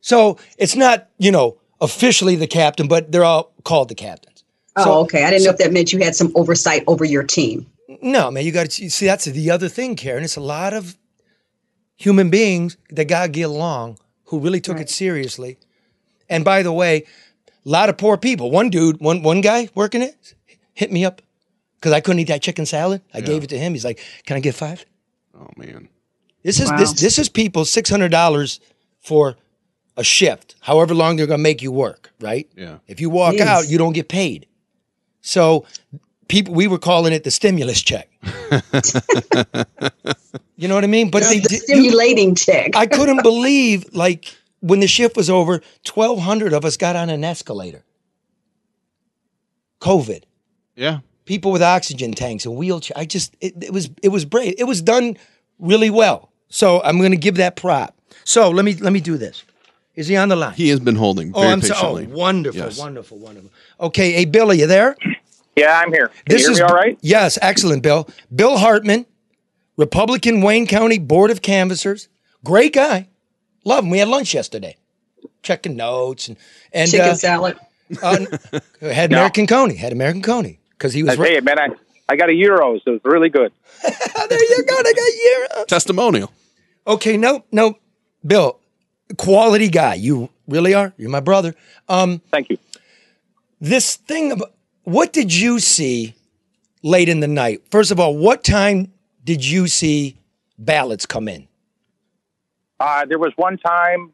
[0.00, 4.44] So it's not, you know, officially the captain, but they're all called the captains.
[4.76, 5.24] Oh, So- okay.
[5.24, 7.66] I didn't know if that meant you had some oversight over your team.
[8.02, 9.06] No, man, you got to see.
[9.06, 10.24] That's the other thing, Karen.
[10.24, 10.96] It's a lot of
[11.96, 15.58] human beings that got to get along who really took it seriously.
[16.28, 17.04] And by the way,
[17.64, 18.50] a lot of poor people.
[18.50, 20.34] One dude, one one guy working it,
[20.72, 21.22] hit me up
[21.84, 23.02] because I couldn't eat that chicken salad.
[23.12, 23.74] I gave it to him.
[23.74, 24.86] He's like, "Can I get five?
[25.38, 25.90] Oh man.
[26.42, 26.78] This is Wow.
[26.78, 28.58] this this is people six hundred dollars
[29.00, 29.36] for
[29.98, 32.48] a shift, however long they're gonna make you work, right?
[32.56, 32.78] Yeah.
[32.88, 33.46] If you walk Yes.
[33.48, 34.46] out, you don't get paid.
[35.20, 35.66] So
[36.28, 38.08] people we were calling it the stimulus check.
[40.56, 41.10] you know what I mean?
[41.10, 42.74] But they The did, you- stimulating check.
[42.76, 47.10] I couldn't believe like when the shift was over, twelve hundred of us got on
[47.10, 47.84] an escalator.
[49.80, 50.22] COVID
[50.76, 51.00] Yeah.
[51.24, 52.96] People with oxygen tanks and wheelchair.
[52.98, 54.54] I just it, it was it was brave.
[54.58, 55.16] It was done
[55.58, 56.30] really well.
[56.48, 57.96] So I'm going to give that prop.
[58.24, 59.44] So let me let me do this.
[59.94, 60.54] Is he on the line?
[60.54, 62.78] He has been holding oh, very I'm so oh, wonderful, Yes.
[62.78, 63.50] wonderful, wonderful.
[63.80, 64.96] Okay, hey Bill, are you there?
[65.56, 66.10] Yeah, I'm here.
[66.26, 66.98] Can you hear me all right?
[67.00, 68.08] Yes, excellent, Bill.
[68.34, 69.06] Bill Hartmann,
[69.76, 72.08] Republican Wayne County Board of Canvassers.
[72.42, 73.08] Great guy.
[73.64, 73.90] Love him.
[73.90, 74.76] We had lunch yesterday.
[75.42, 76.36] Checking notes and
[76.72, 77.58] and Chicken uh, salad.
[78.02, 78.18] uh,
[78.80, 79.76] had American Coney.
[79.76, 81.16] Had American Coney because he I was.
[81.16, 81.68] tell you, man, I,
[82.10, 82.82] I got a Euros.
[82.86, 83.52] It was really good.
[83.82, 84.76] there you go.
[84.76, 85.64] I got you.
[85.66, 86.30] Testimonial.
[86.86, 87.78] Okay, no, no,
[88.26, 88.60] Bill,
[89.16, 89.94] quality guy.
[89.94, 90.92] You really are.
[90.98, 91.54] You're my brother.
[91.88, 92.58] Um, Thank you.
[93.62, 96.14] this thing about what did you see
[96.82, 97.62] late in the night?
[97.70, 98.92] First of all, what time
[99.24, 100.18] did you see
[100.58, 101.48] ballots come in?
[102.78, 104.12] Uh, there was one time,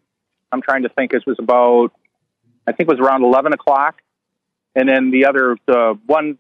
[0.52, 1.90] I'm trying to think, it was about,
[2.68, 4.00] I think it was around 11 o'clock.
[4.76, 6.38] And then the other, the one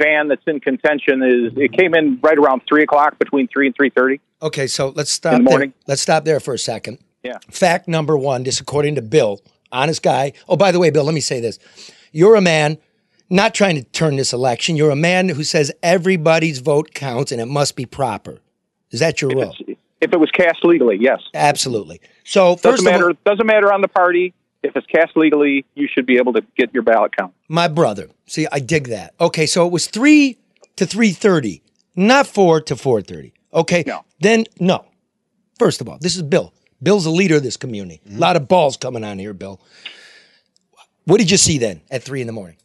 [0.00, 3.76] van that's in contention is, it came in right around 3 o'clock, between 3 and
[3.76, 4.20] 3.30.
[4.42, 5.72] Okay, so let's stop In the there.
[5.86, 6.98] Let's stop there for a second.
[7.22, 7.38] Yeah.
[7.50, 10.32] Fact number one, just according to Bill, honest guy.
[10.48, 11.58] Oh, by the way, Bill, let me say this.
[12.12, 12.78] You're a man
[13.28, 14.76] not trying to turn this election.
[14.76, 18.40] You're a man who says everybody's vote counts and it must be proper.
[18.90, 19.54] Is that your role?
[20.00, 21.20] If it was cast legally, yes.
[21.34, 22.00] Absolutely.
[22.24, 24.34] So first Doesn't of matter, all, doesn't matter on the party.
[24.62, 27.32] If it's cast legally, you should be able to get your ballot count.
[27.48, 28.08] my brother.
[28.26, 29.14] See, I dig that.
[29.20, 30.36] Okay, so it was three
[30.76, 31.62] to three thirty,
[31.96, 33.32] not four to four thirty.
[33.54, 33.84] Okay.
[33.86, 34.04] No.
[34.20, 34.84] Then no.
[35.58, 36.52] First of all, this is Bill.
[36.82, 38.00] Bill's the leader of this community.
[38.10, 39.60] A lot of balls coming on here, Bill.
[41.04, 42.56] What did you see then at three in the morning?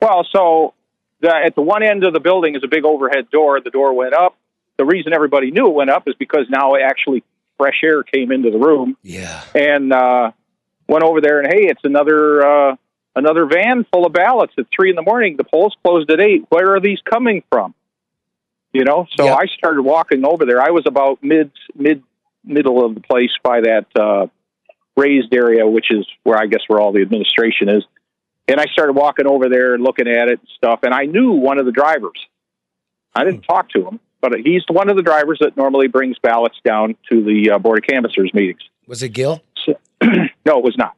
[0.00, 0.74] Well, so
[1.20, 3.60] the, at the one end of the building is a big overhead door.
[3.60, 4.36] The door went up.
[4.78, 7.22] The reason everybody knew it went up is because now actually
[7.58, 9.42] fresh air came into the room Yeah.
[9.54, 10.32] and uh,
[10.88, 11.40] went over there.
[11.40, 12.76] And hey, it's another uh,
[13.14, 15.36] another van full of ballots at three in the morning.
[15.36, 16.44] The polls closed at eight.
[16.48, 17.74] Where are these coming from?
[18.72, 19.06] You know.
[19.16, 19.34] So Yeah.
[19.34, 20.60] I started walking over there.
[20.60, 22.02] I was about mid mid
[22.44, 24.26] middle of the place by that uh,
[24.96, 27.84] raised area, which is where I guess where all the administration is.
[28.48, 30.80] And I started walking over there and looking at it and stuff.
[30.84, 32.24] And I knew one of the drivers.
[33.12, 36.56] I didn't talk to him, but he's one of the drivers that normally brings ballots
[36.64, 38.60] down to the uh, Board of Canvassers meetings.
[38.86, 39.42] Was it Gil?
[40.46, 40.94] No, it was not.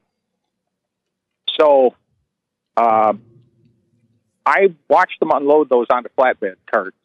[1.58, 1.94] So
[2.76, 3.14] uh,
[4.44, 6.96] I watched them unload those onto flatbed carts,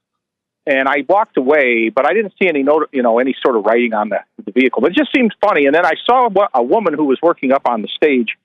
[0.67, 3.63] and I walked away, but I didn't see any note, you know, any sort of
[3.63, 4.81] writing on the, the vehicle.
[4.81, 5.65] But it just seemed funny.
[5.67, 8.35] And then I saw a, a woman who was working up on the stage,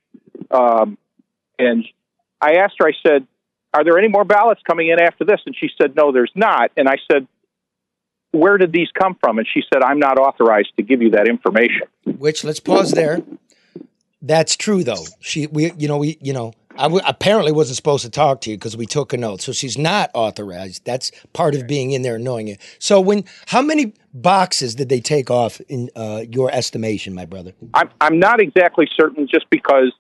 [0.52, 0.96] um,
[1.58, 1.84] and
[2.40, 2.86] I asked her.
[2.86, 3.26] I said,
[3.74, 6.70] "Are there any more ballots coming in after this?" And she said, "No, there's not."
[6.76, 7.26] And I said.
[8.32, 9.38] Where did these come from?
[9.38, 11.82] And she said, I'm not authorized to give you that information.
[12.04, 13.22] Which let's pause there.
[14.20, 15.04] That's true though.
[15.20, 18.50] She we you know we you know I w- apparently wasn't supposed to talk to
[18.50, 19.40] you because we took a note.
[19.40, 20.84] So she's not authorized.
[20.84, 22.60] That's part of being in there and knowing it.
[22.78, 27.52] So when how many boxes did they take off in uh, your estimation, my brother?
[27.74, 29.92] I'm I'm not exactly certain, just because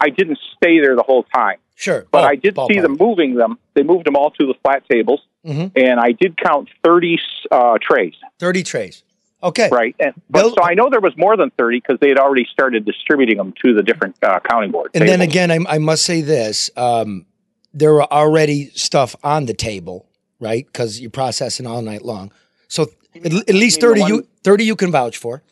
[0.00, 1.58] I didn't stay there the whole time.
[1.78, 3.58] Sure, But Ball- I did see them moving them.
[3.74, 5.72] They moved them all to the flat tables, Mhm.
[5.76, 7.18] and I did count thirty
[7.52, 8.14] uh, trays.
[8.38, 9.02] Thirty trays.
[9.42, 12.08] Okay, Right, and but Bill- so I know there was more than thirty because they
[12.08, 14.90] had already started distributing them to the different uh, counting board.
[14.94, 17.26] And then again, I, I must say this: um,
[17.74, 20.06] there were already stuff on the table,
[20.40, 20.64] right?
[20.66, 22.32] Because you're processing all night long.
[22.68, 22.84] So
[23.22, 25.42] at, at least mean the thirty one- you thirty you can vouch for.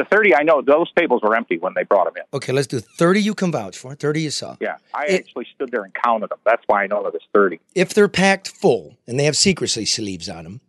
[0.00, 2.22] The thirty, I know those tables were empty when they brought them in.
[2.36, 3.94] Okay, let's do thirty you can vouch for.
[3.94, 4.56] Thirty you saw.
[4.60, 6.38] Yeah, I It- actually stood there and counted them.
[6.44, 7.60] That's why I know there was thirty.
[7.74, 10.60] If they're packed full and they have secrecy sleeves on them,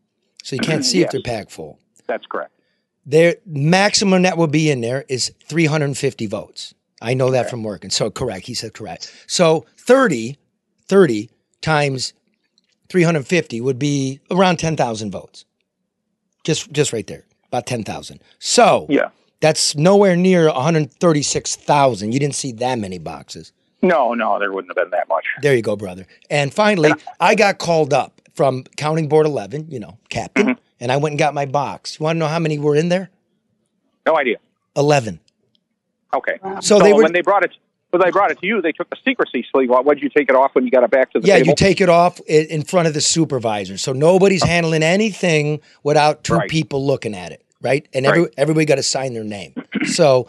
[0.43, 1.79] so you can't see if they're packed full.
[2.07, 2.51] That's correct.
[3.05, 6.73] Their maximum that will be in there is 350 votes.
[7.01, 7.89] I know that from working.
[7.89, 8.45] So correct.
[8.45, 9.11] He said correct.
[9.25, 10.37] So 30,
[10.87, 11.29] 30
[11.61, 12.13] times
[12.89, 15.45] 350 would be around 10,000 votes.
[16.43, 17.23] Just just right there.
[17.47, 18.19] About 10,000.
[18.39, 19.09] So Yeah.
[19.41, 20.47] That's nowhere near
[21.05, 22.11] 136,000.
[22.13, 23.51] You didn't see that many boxes.
[23.81, 25.25] No, no, there wouldn't have been that much.
[25.41, 26.05] There you go, brother.
[26.29, 30.61] And finally, I got called up from counting board 11, you know, captain, Mm-hmm.
[30.79, 31.99] and I went and got my box.
[31.99, 33.09] You want to know how many were in there?
[34.05, 34.37] No idea.
[34.77, 35.19] 11.
[36.13, 36.39] Okay.
[36.61, 37.51] So they were- when they brought it
[37.91, 39.83] when they brought it to you, they took the secrecy sleeve off.
[39.83, 41.47] When did you take it off when you got it back to the Yeah, table?
[41.49, 43.77] you take it off in front of the supervisor.
[43.77, 46.49] So nobody's handling anything without two Right.
[46.49, 47.87] people looking at it, right?
[47.93, 48.33] And every, Right.
[48.37, 49.53] everybody got to sign their name.
[49.85, 50.27] So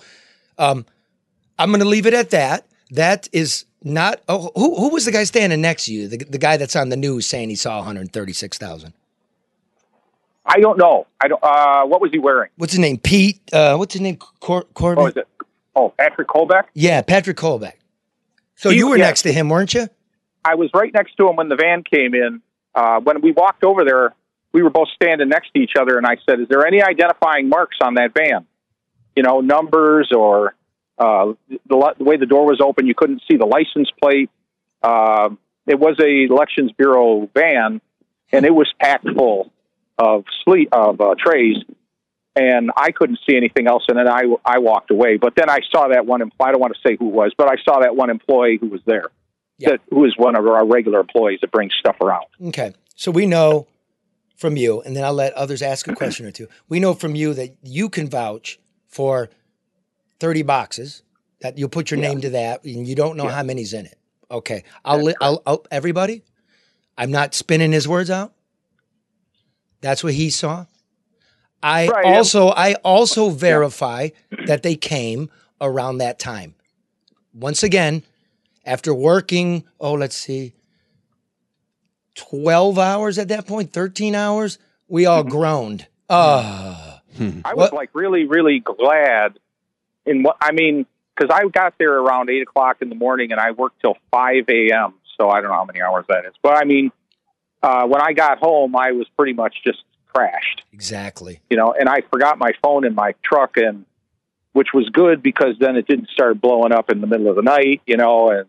[0.59, 0.87] um,
[1.59, 2.66] I'm going to leave it at that.
[2.90, 4.21] That is not.
[4.29, 6.09] Oh, who, who was the guy standing next to you?
[6.09, 8.92] The, the guy that's on the news saying he saw 136,000.
[10.45, 11.07] I don't know.
[11.21, 11.42] I don't.
[11.42, 12.51] Uh, what was he wearing?
[12.57, 12.99] What's his name?
[12.99, 13.40] Pete.
[13.53, 14.16] Uh, what's his name?
[14.16, 15.05] Cor- Corbin?
[15.05, 15.29] Oh, is it?
[15.77, 16.64] Oh, Patrick Colbeck.
[16.75, 17.75] Yeah, Patrick Colbeck.
[18.57, 19.05] So He- you were yeah.
[19.05, 19.88] next to him, weren't you?
[20.45, 22.42] I was right next to him when the van came in.
[22.75, 24.14] Uh, when we walked over there,
[24.53, 27.49] we were both standing next to each other, and I said, "Is there any identifying
[27.49, 28.47] marks on that van?
[29.17, 30.55] You know, numbers or
[30.99, 31.33] uh,
[31.69, 34.31] the, the way the door was open, you couldn't see the license plate.
[34.83, 35.31] Uh,
[35.67, 37.81] it was a elections bureau van,
[38.33, 39.51] and it was packed full
[39.99, 41.57] of sleep of uh, trays."
[42.35, 45.19] And I couldn't see anything else, and then I I walked away.
[45.19, 46.23] But then I saw that one.
[46.23, 48.57] Employee, I don't want to say who it was, but I saw that one employee
[48.59, 49.09] who was there
[49.59, 49.73] Yeah.
[49.73, 52.25] that who is one of our regular employees that brings stuff around.
[52.49, 52.73] Okay.
[52.97, 53.67] So we know
[54.42, 56.48] from you, and then I'll let others ask a question or two.
[56.68, 59.31] We know from you that you can vouch for
[60.20, 61.02] 30 boxes,
[61.40, 63.98] that you'll put your name to that, and you don't know how many's in it.
[64.31, 64.64] Okay.
[64.85, 66.24] I'll, li- I'll, I'll, everybody,
[66.98, 68.35] I'm not spinning his words out.
[69.81, 70.66] That's what he saw.
[71.62, 74.09] I Right, also, I also verify
[74.46, 76.57] that they came around that time.
[77.33, 78.02] Once again,
[78.66, 80.55] after working, oh, let's see,
[82.14, 85.87] 12 hours at that point, 13 hours, we all groaned.
[86.11, 89.38] Ah, I was What- like really, really glad
[90.05, 93.40] in what I mean because I got there around eight o'clock in the morning and
[93.40, 94.94] I worked till five a.m.
[95.18, 96.90] So I don't know how many hours that is, but I mean,
[97.62, 101.40] uh, when I got home, I was pretty much just crashed, exactly.
[101.48, 103.85] you know, and I forgot my phone in my truck and
[104.53, 107.42] which was good because then it didn't start blowing up in the middle of the
[107.42, 108.46] night, you know, and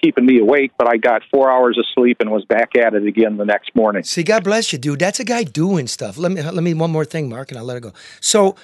[0.00, 0.72] keeping me awake.
[0.78, 3.74] But I got four hours of sleep and was back at it again the next
[3.74, 4.02] morning.
[4.04, 4.98] See, God bless you, dude.
[4.98, 6.18] That's a guy doing stuff.
[6.18, 7.92] Let me let me one more thing, Mark, and I'll let it go.
[8.20, 8.56] So,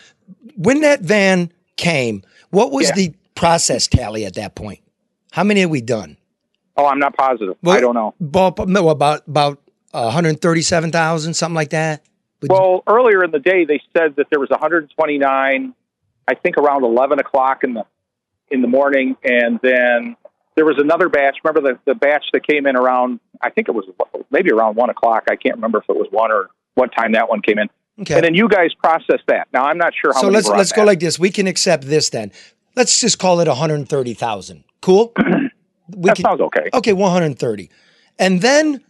[0.57, 2.95] when that van came, what was Yeah.
[2.95, 4.81] the process tally at that point?
[5.33, 6.17] How many had we done?
[6.77, 7.57] Oh, I'm not positive.
[7.63, 8.15] Well, I don't know.
[8.21, 9.59] Ball, no, about about
[9.95, 12.03] uh, 137,000, something like that.
[12.41, 15.75] But- Well, earlier in the day, they said that there was 129.
[16.29, 17.85] I think around 11 o'clock in the
[18.51, 20.17] in the morning, and then
[20.55, 21.37] there was another batch.
[21.45, 23.21] Remember the the batch that came in around?
[23.41, 23.85] I think it was
[24.31, 25.25] maybe around one o'clock.
[25.31, 27.69] I can't remember if it was one or what time that one came in.
[28.01, 28.15] okay.
[28.15, 29.49] And then you guys processed that.
[29.53, 30.21] Now I'm not sure how.
[30.21, 31.19] so many let's let's go like this.
[31.19, 32.33] We can accept this then.
[32.75, 34.65] Let's just call it 130,000.
[34.81, 35.13] Cool.
[35.95, 36.71] We that can, sounds okay.
[36.73, 37.71] Okay, 130.
[38.19, 38.83] And then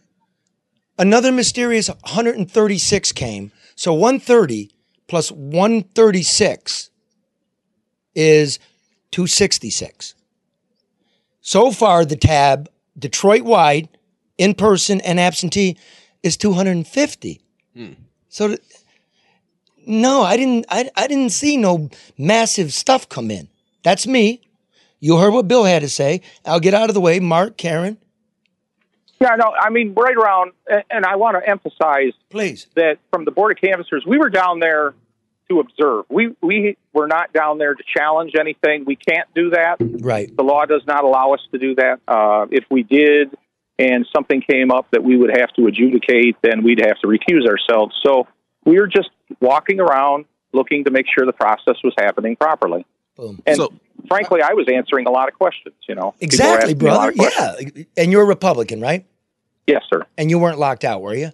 [0.97, 3.51] another mysterious 136 came.
[3.75, 4.71] So 130
[5.07, 6.91] plus 136
[8.15, 8.59] is
[9.11, 10.15] 266.
[11.45, 13.89] So far, the tab, Detroit wide,
[14.37, 15.77] in person and absentee,
[16.23, 17.41] is 250.
[17.75, 17.87] Hmm.
[18.29, 18.59] So, th-
[19.85, 20.65] no, I didn't.
[20.69, 23.49] I, I didn't see no massive stuff come in.
[23.83, 24.41] That's me.
[25.01, 26.21] You heard what Bill had to say.
[26.45, 27.19] I'll get out of the way.
[27.19, 27.97] Mark, Karen,
[29.19, 32.67] Yeah, no, I mean right around, and- and I want to emphasize please.
[32.75, 34.93] that from the Board of Canvassers, we were down there
[35.53, 36.05] to observe.
[36.09, 38.85] We we were not down there to challenge anything.
[38.85, 39.77] We can't do that.
[39.79, 40.35] Right.
[40.35, 41.99] The law does not allow us to do that.
[42.07, 43.29] Uh, if we did,
[43.79, 47.47] and something came up that we would have to adjudicate, then we'd have to recuse
[47.47, 47.95] ourselves.
[48.05, 48.27] So
[48.65, 49.09] we were just
[49.41, 52.85] walking around, looking to make sure the process was happening properly.
[53.15, 53.41] Boom.
[53.45, 53.73] And So-
[54.07, 55.75] frankly, I was answering a lot of questions.
[55.87, 57.61] You know, Exactly, asking me a lot brother.
[57.75, 57.83] Yeah.
[57.97, 59.05] And you're a Republican, right?
[59.67, 60.05] Yes, sir.
[60.17, 61.31] And you weren't locked out, were you?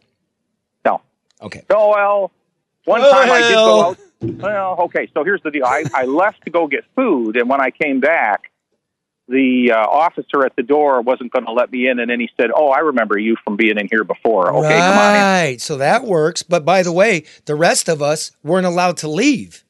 [0.86, 1.02] No.
[1.42, 1.64] Okay.
[1.70, 2.32] Oh well,
[2.86, 3.98] one Oh, time I did go out.
[4.22, 5.10] Well, okay.
[5.14, 5.66] So here's the deal.
[5.66, 8.52] I, I left to go get food, and when I came back,
[9.28, 12.30] the uh, officer at the door wasn't going to let me in, and then he
[12.40, 14.52] said, "Oh, I remember you from being in here before.
[14.54, 15.62] Okay, come on in." right.
[15.62, 16.44] So that works.
[16.44, 19.64] But by the way, the rest of us weren't allowed to leave.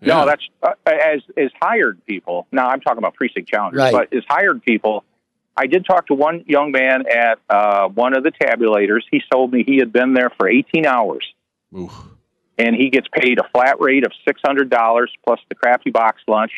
[0.00, 0.14] Yeah.
[0.18, 2.46] No, that's uh, as as hired people.
[2.52, 3.92] Now I'm talking about precinct challengers, Right.
[3.92, 5.04] but as hired people,
[5.56, 9.00] I did talk to one young man at uh, one of the tabulators.
[9.10, 11.24] He told me he had been there for 18 hours.
[11.74, 11.92] Oof.
[12.58, 16.22] And he gets paid a flat rate of six hundred dollars plus the crappy box
[16.28, 16.52] lunch,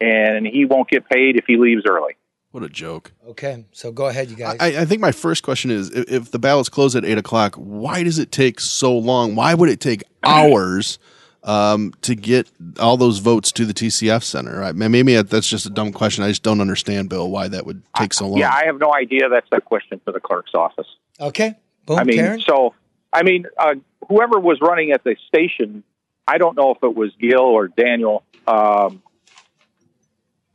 [0.00, 2.16] and he won't get paid if he leaves early.
[2.50, 3.12] What a joke.
[3.28, 3.64] Okay.
[3.72, 4.58] So go ahead, you guys.
[4.60, 7.54] I, I think my first question is if, if the ballots close at eight o'clock,
[7.56, 9.34] why does it take so long?
[9.34, 10.98] Why would it take hours
[11.44, 14.60] um, to get all those votes to the TCF center?
[14.60, 14.74] Right?
[14.74, 16.24] Maybe that's just a dumb question.
[16.24, 18.38] I just don't understand, Bill, why that would take so long.
[18.38, 19.30] Yeah, I have no idea.
[19.30, 20.86] That's a question for the clerk's office.
[21.18, 21.54] okay.
[21.86, 22.40] Boom, I mean, Karen.
[22.40, 22.74] so
[23.12, 23.74] I mean, uh,
[24.08, 25.84] whoever was running at the station,
[26.26, 28.24] I don't know if it was Gil or Daniel.
[28.46, 29.02] Um,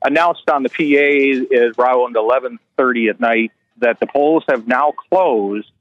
[0.04, 4.94] announced on the PA is around eleven thirty at night that the polls have now
[5.10, 5.72] closed,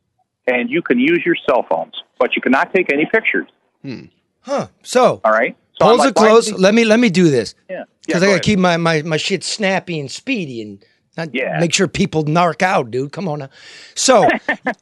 [0.47, 3.49] and you can use your cell phones, but you cannot take any pictures.
[3.83, 4.05] Hmm.
[4.41, 4.69] Huh.
[4.83, 5.57] So All right.
[5.79, 6.59] So polls are like, why closed.
[6.59, 7.55] Let me let me do this.
[7.69, 7.85] Yeah.
[8.07, 10.85] Because yeah, I gotta keep my, my, my shit snappy and speedy and
[11.17, 11.59] not Yeah.
[11.61, 13.13] make sure people narc out, dude.
[13.13, 13.49] Come on now.
[13.95, 14.29] So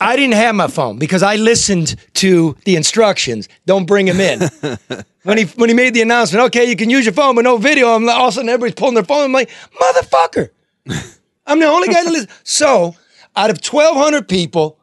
[0.00, 3.48] I didn't have my phone because I listened to the instructions.
[3.66, 4.40] Don't bring him in.
[5.22, 7.56] when he when he made the announcement, okay, you can use your phone, but no
[7.56, 7.88] video.
[7.94, 9.24] I'm like, all of a sudden everybody's pulling their phone.
[9.24, 10.50] I'm like, motherfucker.
[11.46, 12.32] I'm the only guy that listens.
[12.42, 12.94] So
[13.36, 14.78] out of 1,200 people,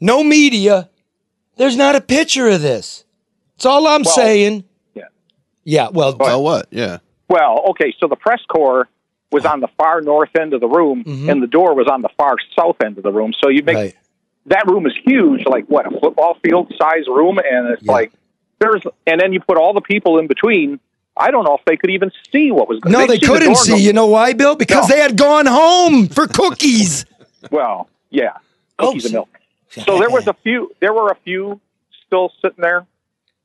[0.00, 0.90] no media,
[1.56, 3.04] there's not a picture of this.
[3.56, 4.64] That's all I'm Well, saying.
[4.94, 5.04] yeah.
[5.64, 5.88] Yeah.
[5.92, 6.66] Well, Well, what?
[6.70, 6.98] Yeah.
[7.28, 8.88] Well, okay, so the press corps
[9.32, 11.28] was on the far north end of the room, mm-hmm.
[11.30, 13.32] and the door was on the far south end of the room.
[13.42, 13.94] So you make right.
[14.46, 17.92] that room is huge, like what a football field size room, and it's Yeah.
[17.92, 18.12] like
[18.58, 20.78] there's, and then you put all the people in between.
[21.16, 22.94] I don't know if they could even see what was going.
[22.94, 23.00] On.
[23.02, 23.72] No, they the couldn't door see.
[23.72, 24.54] go- You know why, Bill?
[24.56, 24.94] Because No.
[24.94, 27.04] they had gone home for cookies.
[27.50, 28.34] Well, yeah,
[28.78, 29.28] Oh, cookies and milk.
[29.68, 30.70] So there was a few.
[30.80, 31.60] There were a few
[32.06, 32.86] still sitting there,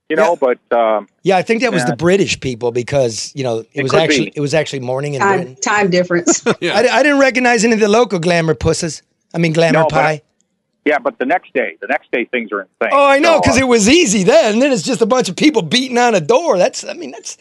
[0.10, 1.92] you know, but um, Yeah, I think that was Yeah.
[1.92, 4.34] the British people because you know it, It was actually be.
[4.36, 6.46] it was actually morning and Time, time difference.
[6.48, 9.02] I, I didn't recognize any of the local glamour pusses.
[9.34, 10.22] I mean, glamour No, but- pie.
[10.86, 12.90] yeah, but the next day, the next day things are insane.
[12.94, 14.54] Oh, I know, So, because uh, it was easy then.
[14.54, 16.58] And then it's just a bunch of people beating on a door.
[16.58, 17.38] That's, I mean, that's.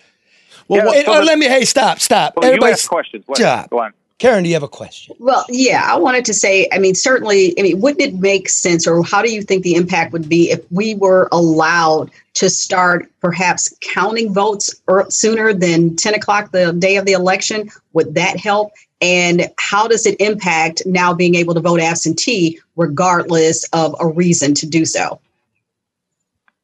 [0.69, 1.47] Well, Yeah, what, Hey, so oh, the- let me.
[1.47, 2.35] Hey, stop, stop.
[2.37, 3.23] well, you Everybody, ask questions.
[3.27, 3.71] What, job.
[3.71, 3.93] Go on.
[4.19, 5.15] Karen, do you have a question?
[5.19, 8.87] Well, yeah, I wanted to say, I mean, certainly, I mean, wouldn't it make sense,
[8.87, 13.11] or how do you think the impact would be if we were allowed to start
[13.21, 17.71] perhaps counting votes er, sooner than 10 o'clock the day of the election?
[17.93, 18.73] Would that help?
[19.03, 24.55] And how does it impact now being able to vote absentee, regardless of a reason
[24.55, 25.21] to do so?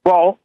[0.06, 0.38] Well,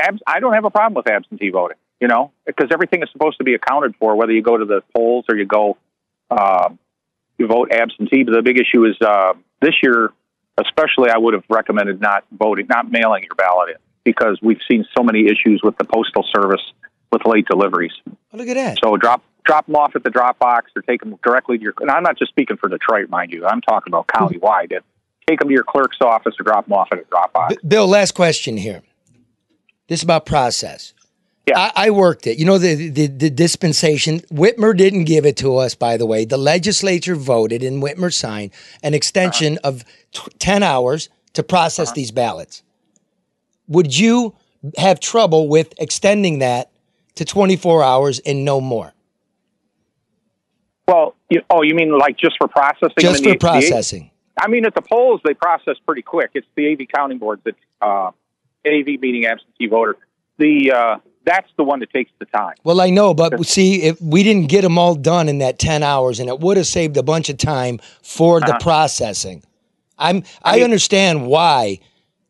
[0.00, 3.38] abs- I don't have a problem with absentee voting, you know, because everything is supposed
[3.38, 5.76] to be accounted for, whether you go to the polls or you go,
[6.30, 8.24] you vote absentee.
[8.24, 10.12] But the big issue is uh, this year,
[10.58, 14.84] especially, I would have recommended not voting, not mailing your ballot in, because we've seen
[14.96, 16.62] so many issues with the postal service
[17.12, 17.92] with late deliveries.
[18.06, 18.78] Oh, look at that.
[18.82, 21.74] So drop drop them off at the drop box or take them directly to your.
[21.80, 23.46] And I'm not just speaking for Detroit, mind you.
[23.46, 24.72] I'm talking about countywide.
[25.26, 27.54] Take them to your clerk's office or drop them off at a drop box.
[27.66, 28.82] Bill, last question here.
[29.88, 30.94] This is about process.
[31.46, 31.58] Yeah.
[31.58, 32.38] I, I worked it.
[32.38, 36.24] You know, the, the, the dispensation, Whitmer didn't give it to us, by the way.
[36.24, 38.50] The legislature voted and Whitmer signed
[38.82, 42.64] an extension of t- 10 hours to process these ballots.
[43.68, 44.34] Would you
[44.76, 46.70] have trouble with extending that
[47.14, 48.92] to 24 hours and no more?
[50.88, 52.94] Well, you, oh, you mean like just for processing?
[52.98, 54.10] Just for the- the- processing.
[54.38, 56.32] I mean, at the polls, they process pretty quick.
[56.34, 58.10] It's the AV counting board that uh,
[58.66, 59.96] AV meaning absentee voter.
[60.36, 62.54] The uh, that's the one that takes the time.
[62.64, 65.82] Well, I know, but see, if we didn't get them all done in that 10
[65.82, 68.58] hours, and it would have saved a bunch of time for the uh-huh.
[68.60, 69.42] processing.
[69.98, 71.80] I'm I, mean- understand why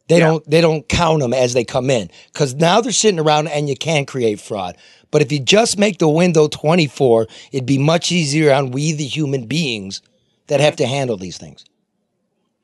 [0.09, 0.27] they Yeah.
[0.27, 3.69] don't they don't count them as they come in because now they're sitting around and
[3.69, 4.77] you can create fraud.
[5.11, 9.05] But if you just make the window 24, it'd be much easier on we the
[9.07, 10.03] human beings
[10.47, 11.65] that have to handle these things.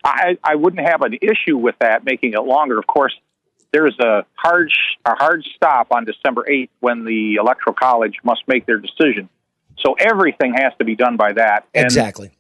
[0.04, 2.78] I, I wouldn't have an issue with that making it longer.
[2.78, 3.14] Of course,
[3.72, 4.70] there's a hard
[5.04, 9.28] a hard stop on December 8th when the electoral college must make their decision.
[9.78, 11.64] So everything has to be done by that.
[11.74, 12.30] And Exactly.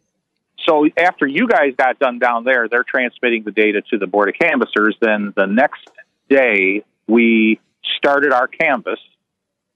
[0.66, 4.28] so after you guys got done down there, they're transmitting the data to the board
[4.28, 4.96] of canvassers.
[5.00, 5.88] Then the next
[6.28, 7.58] day we
[7.96, 9.00] started our canvas,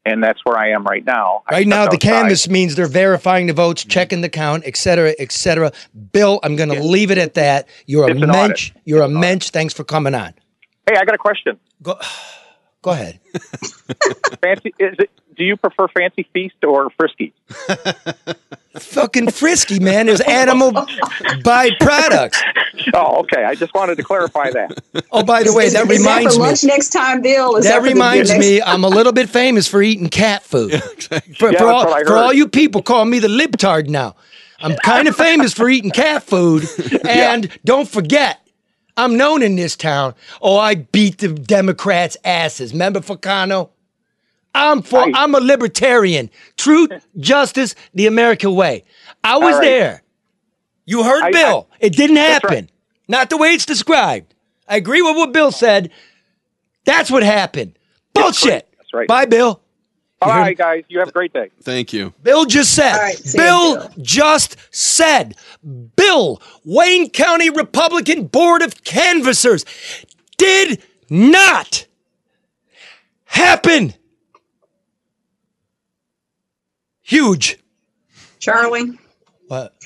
[0.05, 1.43] and that's where I am right now.
[1.51, 2.01] Right now, the outside.
[2.01, 3.91] canvas means they're verifying the votes, mm-hmm.
[3.91, 5.73] checking the count, et cetera, et cetera.
[6.13, 7.69] Bill, I'm going to leave it at that.
[7.87, 8.71] You're a It's an mensch.
[8.71, 8.83] audit.
[8.85, 9.51] You're a It's an mensch.
[9.51, 10.35] Thanks for coming on.
[10.89, 11.59] Hey, I got a question.
[11.83, 11.99] Go,
[12.83, 13.19] go ahead.
[14.41, 15.11] Fancy is it?
[15.37, 17.35] Do you prefer Fancy Feast or Frisky?
[18.79, 20.07] Fucking frisky, man.
[20.07, 22.41] There's animal byproducts.
[22.95, 23.43] Oh, okay.
[23.43, 24.79] I just wanted to clarify that.
[25.11, 26.47] Oh, by the way, Is- that is reminds for me.
[26.49, 27.57] lunch next time, Bill.
[27.57, 30.81] Is That for the- reminds me, I'm a little bit famous for eating cat food.
[30.83, 34.15] For, Yeah, for, all, for all you people, call me the libtard now.
[34.61, 36.65] I'm kind of famous for eating cat food.
[37.09, 38.46] And don't forget,
[38.97, 40.15] I'm known in this town.
[40.41, 42.73] Oh, I beat the Democrats' asses.
[42.73, 43.71] Remember Ficano?
[44.55, 45.01] I'm for.
[45.01, 45.13] Right.
[45.15, 46.31] I'm a libertarian.
[46.57, 48.85] Truth, justice, the American way.
[49.23, 49.65] I was right.
[49.65, 50.03] there.
[50.87, 51.69] You heard I- Bill.
[51.81, 52.51] it didn't happen.
[52.51, 52.71] right.
[53.09, 54.35] Not the way it's described.
[54.69, 55.91] I agree with what Bill said.
[56.87, 57.79] That's what happened.
[58.15, 58.69] Bullshit.
[58.79, 59.07] That's right.
[59.09, 59.61] Bye, Bill.
[60.23, 60.85] All heard- guys.
[60.89, 61.51] You have a great day.
[61.63, 62.13] Thank you.
[62.23, 62.93] Bill just said.
[62.95, 63.91] All right, Bill Bill.
[64.01, 65.37] just said.
[65.97, 69.65] Bill, Wayne County Republican Board of Canvassers
[70.39, 71.87] did not
[73.25, 73.95] happen.
[77.03, 77.59] Huge.
[78.39, 78.99] Charlie.
[79.49, 79.77] What?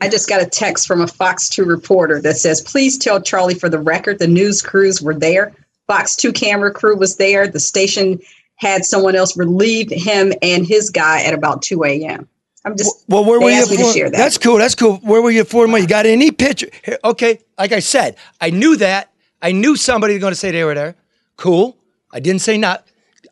[0.00, 3.54] I just got a text from a Fox 2 reporter that says, please tell Charlie
[3.54, 5.52] for the record the news crews were there.
[5.86, 7.46] Fox 2 camera crew was there.
[7.46, 8.18] The station
[8.60, 12.28] had someone else relieve him and his guy at about 2 a.m.
[12.66, 13.56] I'm just, Well, where were you?
[13.56, 14.16] asked me to for- share that.
[14.18, 14.58] That's cool.
[14.58, 14.96] That's cool.
[14.98, 15.66] Where were you for?
[15.66, 15.82] Money?
[15.82, 16.68] You got any picture?
[17.02, 19.10] Okay, like I said, I knew that.
[19.40, 20.94] I knew somebody was going to say they were there.
[21.38, 21.74] Cool.
[22.12, 22.86] I didn't say not.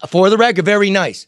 [0.09, 1.27] For the record, very nice.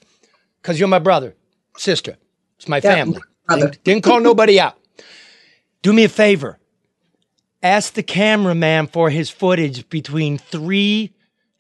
[0.62, 1.34] Because you're my brother,
[1.76, 2.16] sister.
[2.56, 3.20] It's my Yeah, family.
[3.50, 4.78] Didn't, didn't call nobody out.
[5.82, 6.58] Do me a favor.
[7.62, 11.12] Ask the cameraman for his footage between 3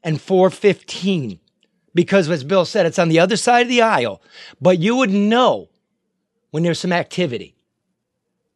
[0.02, 1.39] and 4.15.
[1.94, 4.22] Because as Bill said, it's on the other side of the aisle.
[4.60, 5.68] But you would know
[6.50, 7.54] when there's some activity.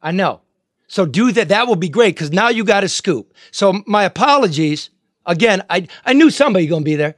[0.03, 0.41] I know.
[0.87, 1.49] So do that.
[1.49, 3.35] That will be great because now you got a scoop.
[3.51, 4.91] So my apologies.
[5.26, 7.14] Again, I, I knew somebody going to be there.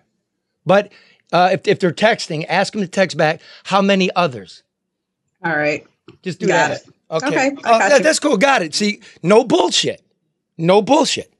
[0.65, 0.93] But
[1.33, 4.63] uh, if, if they're texting, ask them to text back how many others.
[5.45, 5.85] All right.
[6.23, 6.81] Just do Got that.
[6.83, 6.89] it.
[7.11, 7.27] Okay.
[7.27, 8.37] Okay, got that- that's cool.
[8.37, 8.75] Got it.
[8.75, 10.03] See, no bullshit.
[10.57, 11.33] No bullshit.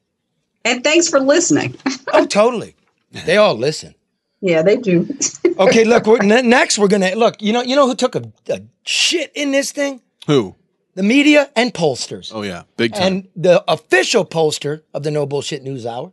[0.65, 1.75] And thanks for listening.
[2.13, 2.75] Oh, totally.
[3.25, 3.95] They all listen.
[4.41, 5.07] Yeah, they do.
[5.59, 6.05] Okay, look.
[6.05, 7.41] We're, ne- next, we're gonna look.
[7.41, 10.01] You know, you know who took a, a shit in this thing?
[10.27, 10.55] Who?
[10.93, 12.31] The media and pollsters.
[12.31, 13.03] Oh yeah, big time.
[13.07, 16.11] And the official pollster of the No Bullshit News Hour,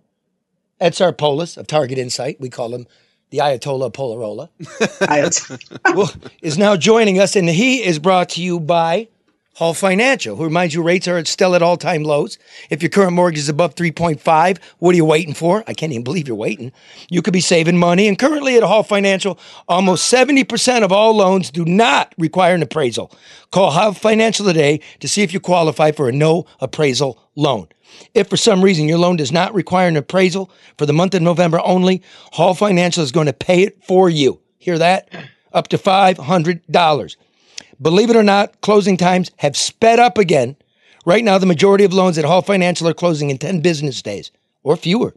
[0.80, 2.86] Ed Sarpolus of Target Insyght, we call him
[3.28, 4.48] the Ayatollah Polarola,
[5.94, 7.36] I- is now joining us.
[7.36, 9.08] And he is brought to you by
[9.54, 12.38] Hall Financial, who reminds you rates are still at all time lows.
[12.70, 15.62] If your current mortgage is above 3.5, what are you waiting for?
[15.68, 16.72] I can't even believe you're waiting.
[17.08, 18.08] You could be saving money.
[18.08, 19.38] And currently at Hall Financial,
[19.68, 23.12] almost 70% of all loans do not require an appraisal.
[23.52, 27.68] Call Hall Financial today to see if you qualify for a no appraisal loan.
[28.12, 31.22] If for some reason your loan does not require an appraisal for the month of
[31.22, 32.02] November only,
[32.32, 34.40] Hall Financial is going to pay it for you.
[34.58, 35.08] Hear that?
[35.52, 37.16] Up to $500.
[37.80, 40.56] Believe it or not, closing times have sped up again.
[41.06, 44.30] Right now, the majority of loans at Hall Financial are closing in 10 business days
[44.62, 45.14] or fewer.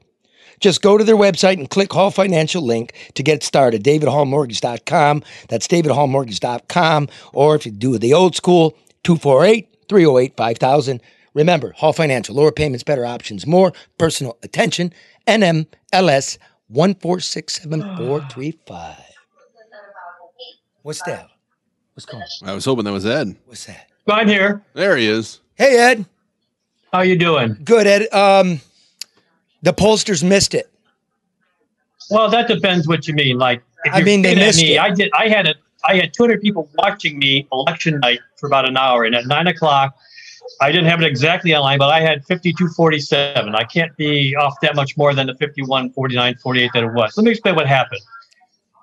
[0.59, 3.83] Just go to their website and click Hall Financial link to get started.
[3.83, 5.23] DavidHallMortgage.com.
[5.49, 7.09] That's DavidHallMortgage.com.
[7.33, 11.01] Or if you do it the old school, 248 308 5000.
[11.33, 14.91] Remember, Hall Financial, lower payments, better options, more personal attention.
[15.27, 16.39] NMLS
[16.73, 18.95] 1467435.
[20.81, 21.29] What's that?
[21.97, 22.49] What's going on?
[22.49, 23.35] I was hoping that was Ed.
[23.47, 23.89] What's that?
[24.07, 24.61] I'm here.
[24.75, 25.39] There he is.
[25.55, 26.05] Hey, Ed.
[26.93, 27.57] How you doing?
[27.63, 28.13] Good, Ed.
[28.13, 28.61] Um,
[29.63, 30.69] the pollsters missed it.
[32.11, 33.39] Well, that depends what you mean.
[33.39, 34.79] Like, if I you're mean, they looking at missed me, it.
[34.79, 35.09] I did.
[35.17, 35.55] I had a.
[35.85, 39.47] I had 200 people watching me election night for about an hour, and at nine
[39.47, 39.95] o'clock,
[40.61, 43.55] I didn't have it exactly online, but I had 5247.
[43.55, 47.17] I can't be off that much more than the 51, 49, 48 that it was.
[47.17, 48.01] Let me explain what happened.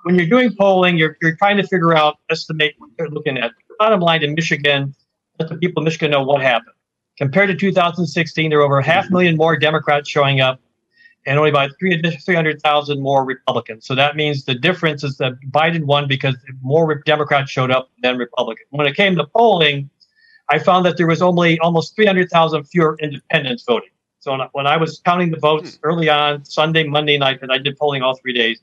[0.04, 3.52] When you're doing polling, you're, you're trying to figure out, estimate what you're looking at.
[3.78, 4.94] Bottom line in Michigan,
[5.38, 6.74] let the people of Michigan know what happened.
[7.16, 10.60] Compared to 2016, there were over half a million more Democrats showing up
[11.26, 13.86] and only about 300,000 more Republicans.
[13.86, 18.18] So that means the difference is that Biden won because more Democrats showed up than
[18.18, 18.66] Republicans.
[18.70, 19.88] When it came to polling,
[20.50, 23.88] I found that there was only almost 300,000 fewer independents voting.
[24.20, 25.86] So when I- when I was counting the votes hmm.
[25.86, 28.60] early on Sunday, Monday night, because I did polling all three days,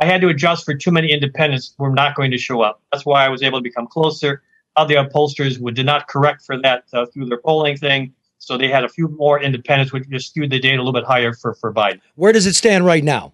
[0.00, 2.80] I had to adjust for too many independents were not going to show up.
[2.92, 4.42] That's why I was able to become closer.
[4.76, 8.14] Other upholsters would, did not correct for that uh, through their polling thing.
[8.38, 11.04] So they had a few more independents, which just skewed the data a little bit
[11.04, 12.00] higher for, for Biden.
[12.14, 13.32] Where does it stand right now?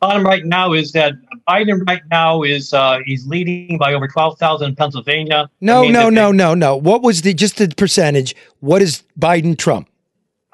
[0.00, 1.12] Bottom right now is that
[1.46, 5.50] Biden right now is uh, he's leading by over twelve thousand in Pennsylvania.
[5.60, 6.74] No, no, no, no, no.
[6.74, 8.34] What was the just the percentage?
[8.60, 9.89] What is Biden Trump?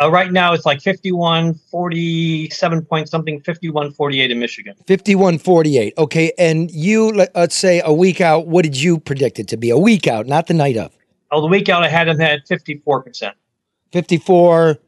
[0.02, 4.74] Uh, right now it's like 51, 47 point something, 51, 48 in Michigan.
[4.86, 5.94] 51 48.
[5.96, 6.32] Okay.
[6.38, 9.70] And you, let- let's say a week out, what did you predict it to be?
[9.70, 10.92] A week out, not the night of.
[11.30, 13.34] Oh, the week out I had him at fifty four percent.
[13.92, 14.80] 54 It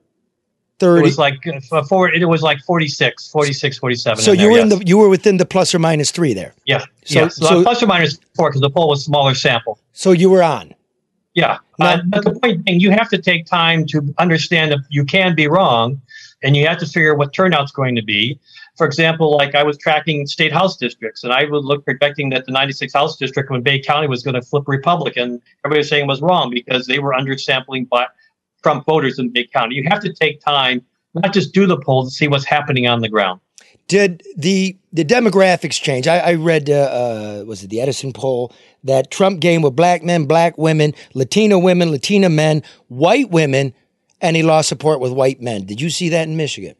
[0.78, 1.02] 30.
[1.02, 1.38] was like
[1.72, 2.14] uh, forward.
[2.14, 4.22] It was like 46, 46, 47.
[4.22, 6.54] so you there, were in the you were within the plus or minus three there.
[6.66, 7.28] yeah, so- yeah.
[7.28, 9.78] So, so- plus or minus four because the poll was smaller sample.
[9.92, 10.74] So you were on.
[11.38, 15.04] Yeah, uh, but the point being, you have to take time to understand that you
[15.04, 16.02] can be wrong,
[16.42, 18.40] and you have to figure what turnout's going to be.
[18.76, 22.46] For example, like I was tracking state house districts, and I would look predicting that
[22.46, 25.40] the 96 House district in Bay County was going to flip Republican.
[25.64, 28.06] Everybody was saying it was wrong because they were undersampling by
[28.64, 29.76] Trump voters in Bay County.
[29.76, 30.84] You have to take time,
[31.14, 33.40] not just do the polls, to see what's happening on the ground.
[33.86, 36.08] Did the the demographics change?
[36.08, 38.52] I, I read, uh, uh, was it the Edison poll
[38.84, 43.72] that Trump gained with black men, black women, Latino women, Latina men, white women,
[44.20, 45.64] and he lost support with white men.
[45.66, 46.74] Did you see that in Michigan?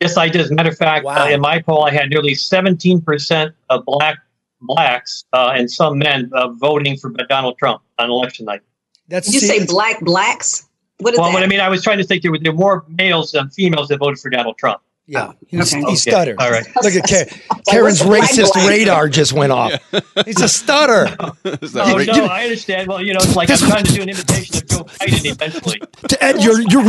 [0.00, 0.40] Yes, I did.
[0.42, 1.24] As a matter of fact, Wow.
[1.26, 4.16] uh, in my poll, I had nearly 17% of black
[4.60, 8.60] blacks uh, and some men uh, voting for Donald Trump on election night.
[9.08, 10.66] That's Did you see- say black blacks?
[10.98, 11.34] What is Well, that?
[11.34, 13.50] what I mean, I was trying to think there were, there were more males than
[13.50, 14.80] females that voted for Donald Trump.
[15.10, 15.80] Yeah, oh, he's, Okay.
[15.80, 16.36] he Okay, stuttered.
[16.38, 16.66] all right.
[16.82, 17.28] Look at Karen.
[17.68, 19.72] Karen's racist radar just went off.
[20.26, 21.04] He's a stutter.
[21.62, 22.06] Is that Oh, right?
[22.06, 22.88] no, I understand.
[22.88, 25.80] Well, you know, it's like I'm trying to do an imitation of Joe Biden eventually.
[26.08, 26.84] To Ed, you're you're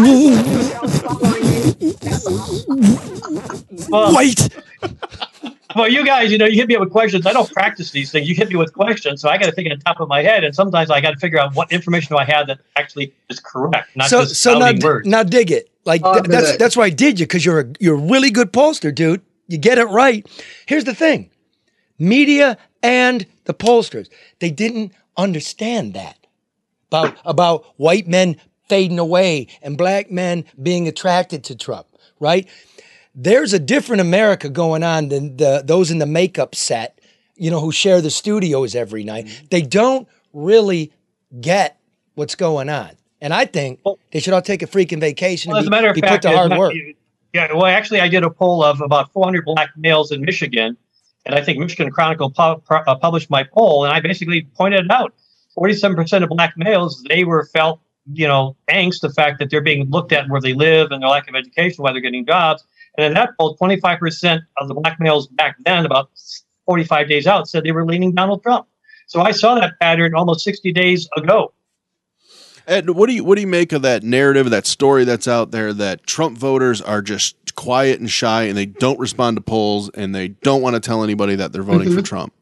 [3.89, 3.89] white.
[3.89, 4.13] well,
[5.75, 7.25] you guys, you know, you hit me up with questions.
[7.25, 8.27] I don't practice these things.
[8.27, 10.23] You hit me with questions, so I got to think on the top of my
[10.23, 10.43] head.
[10.43, 13.39] And sometimes I got to figure out what information do I have that actually is
[13.39, 15.07] correct, not So just so now spouting words.
[15.07, 15.69] now dig it.
[15.85, 16.59] Like Oh, th- that's good.
[16.59, 19.21] that's why I did you because you're a you're a really good pollster, dude.
[19.47, 20.27] You get it right.
[20.67, 21.29] Here's the thing:
[21.97, 24.09] media and the pollsters
[24.39, 26.17] they didn't understand that
[26.91, 31.87] about about white men fading away and black men being attracted to Trump.
[32.19, 32.47] Right?
[33.15, 36.99] There's a different America going on than the those in the makeup set,
[37.35, 39.25] you know, who share the studios every night.
[39.25, 39.45] Mm-hmm.
[39.49, 40.91] They don't really
[41.41, 41.79] get
[42.15, 42.91] what's going on.
[43.21, 43.81] And I think
[44.11, 46.23] they should all take a freaking vacation Well, as and a matter of be fact,
[46.23, 46.73] put to hard work.
[47.33, 50.77] Yeah, well, actually, I did a poll of about 400 black males in Michigan,
[51.25, 55.13] and I think Michigan Chronicle pu- uh, published my poll, and I basically pointed out.
[55.57, 57.81] 47% of black males they were felt,
[58.13, 61.09] you know, angst the fact that they're being looked at where they live and their
[61.09, 62.63] lack of education, why they're getting jobs.
[62.99, 66.09] And in that poll, 25% of the black males back then, about
[66.65, 68.67] 45 days out, said they were leaning Donald Trump.
[69.07, 71.53] So I saw that pattern almost 60 days ago.
[72.67, 75.51] Ed, what do you what do you make of that narrative, that story that's out
[75.51, 79.89] there that Trump voters are just quiet and shy and they don't respond to polls
[79.93, 82.03] and they don't want to tell anybody that they're voting for mm-hmm.
[82.03, 82.33] Trump?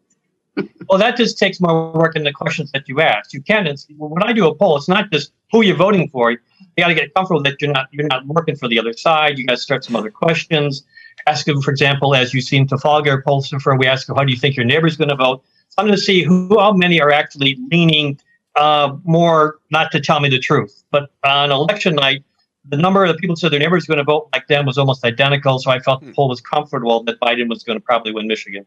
[0.90, 3.32] Well, that just takes more work than the questions that you ask.
[3.32, 3.68] You can.
[3.68, 6.36] It's, when I do a poll, it's not just who you're voting for.
[6.78, 9.40] You got to get comfortable that you're not you're not working for the other side.
[9.40, 10.84] You got to start some other questions.
[11.26, 14.24] Ask them, for example, as you see in Trafalgar pollster firm, we ask them, how
[14.24, 15.44] do you think your neighbor's going to vote?
[15.78, 18.20] I'm going to see who how many are actually leaning
[18.56, 20.84] uh, more not to tell me the truth.
[20.92, 22.24] But on election night,
[22.70, 24.78] the number of the people who said their neighbor's going to vote like them was
[24.78, 25.58] almost identical.
[25.60, 28.66] So I felt the poll was comfortable that Biden was going to probably win Michigan.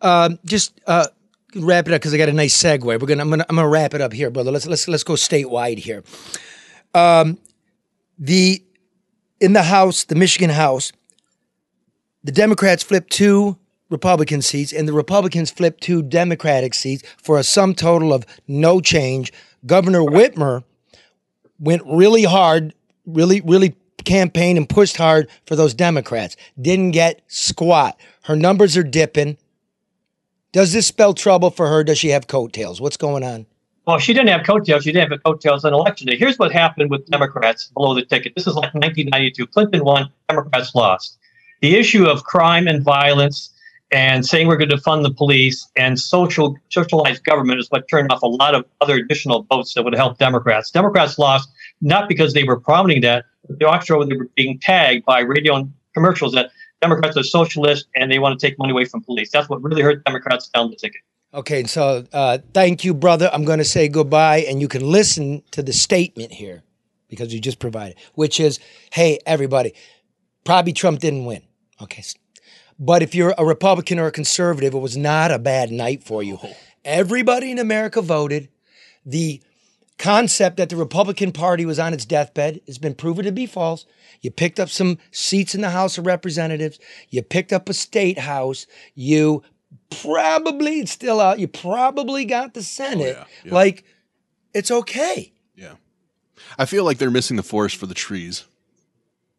[0.00, 1.06] Um, just uh,
[1.54, 2.84] wrap it up because I got a nice segue.
[2.84, 4.50] We're gonna I'm gonna I'm gonna wrap it up here, brother.
[4.50, 6.02] Let's let's let's go statewide here.
[6.94, 7.38] Um,
[8.20, 8.62] the
[9.40, 10.92] in the House, the Michigan House,
[12.22, 13.56] the Democrats flipped two
[13.88, 18.80] Republican seats, and the Republicans flipped two Democratic seats for a sum total of no
[18.80, 19.32] change.
[19.66, 20.62] Governor Whitmer
[21.58, 22.74] went really hard,
[23.06, 26.36] really, really campaigned and pushed hard for those Democrats.
[26.60, 27.98] Didn't get squat.
[28.24, 29.38] Her numbers are dipping.
[30.52, 31.82] Does this spell trouble for her?
[31.82, 32.80] Does she have coattails?
[32.80, 33.46] What's going on?
[33.90, 34.84] Well, she didn't have coattails.
[34.84, 36.16] She didn't have coattails on election day.
[36.16, 38.36] Here's what happened with Democrats below the ticket.
[38.36, 39.48] This is like 1992.
[39.48, 41.18] Clinton won, Democrats lost.
[41.60, 43.50] The issue of crime and violence
[43.90, 48.12] and saying we're going to fund the police and social socialized government is what turned
[48.12, 50.70] off a lot of other additional votes that would help Democrats.
[50.70, 51.48] Democrats lost
[51.80, 55.72] not because they were promoting that, but actually they were being tagged by radio and
[55.94, 59.32] commercials that Democrats are socialist and they want to take money away from police.
[59.32, 61.00] That's what really hurt Democrats down the ticket.
[61.32, 63.30] Okay, so uh, thank you, brother.
[63.32, 66.64] I'm going to say goodbye, and you can listen to the statement here.
[67.10, 68.58] because you just provided, which is,
[68.92, 69.74] hey, everybody,
[70.44, 71.42] probably Trump didn't win.
[71.82, 72.02] Okay.
[72.78, 76.22] But if you're a Republican or a conservative, it was not a bad night for
[76.22, 76.38] you.
[76.84, 78.48] Everybody in America voted.
[79.04, 79.42] The
[79.98, 83.84] concept that the Republican Party was on its deathbed has been proven to be false.
[84.22, 86.78] You picked up some seats in the House of Representatives.
[87.10, 88.66] You picked up a state house.
[88.94, 89.42] You
[89.90, 93.16] probably, it's still out, you probably got the Senate.
[93.18, 93.54] yeah, yeah.
[93.54, 93.84] Like,
[94.54, 95.32] it's okay.
[95.54, 95.74] Yeah.
[96.58, 98.44] I feel like they're missing the forest for the trees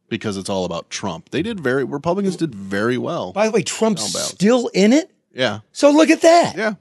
[0.10, 1.30] because it's all about Trump.
[1.30, 3.32] They did very Republicans did very well.
[3.34, 5.10] By the way, Trump's still in it.
[5.34, 5.60] Yeah.
[5.72, 6.56] So look at that.
[6.58, 6.74] Yeah.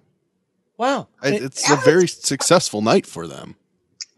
[0.76, 1.08] Wow.
[1.22, 3.56] I- It's a very successful night for them.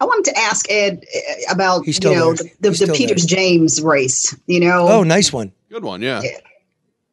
[0.00, 2.34] I wanted to ask Ed uh, about you know there.
[2.34, 4.36] the, the, He's the still Peters James race.
[4.46, 5.52] You know, Oh, nice one.
[5.70, 6.22] Good one, yeah.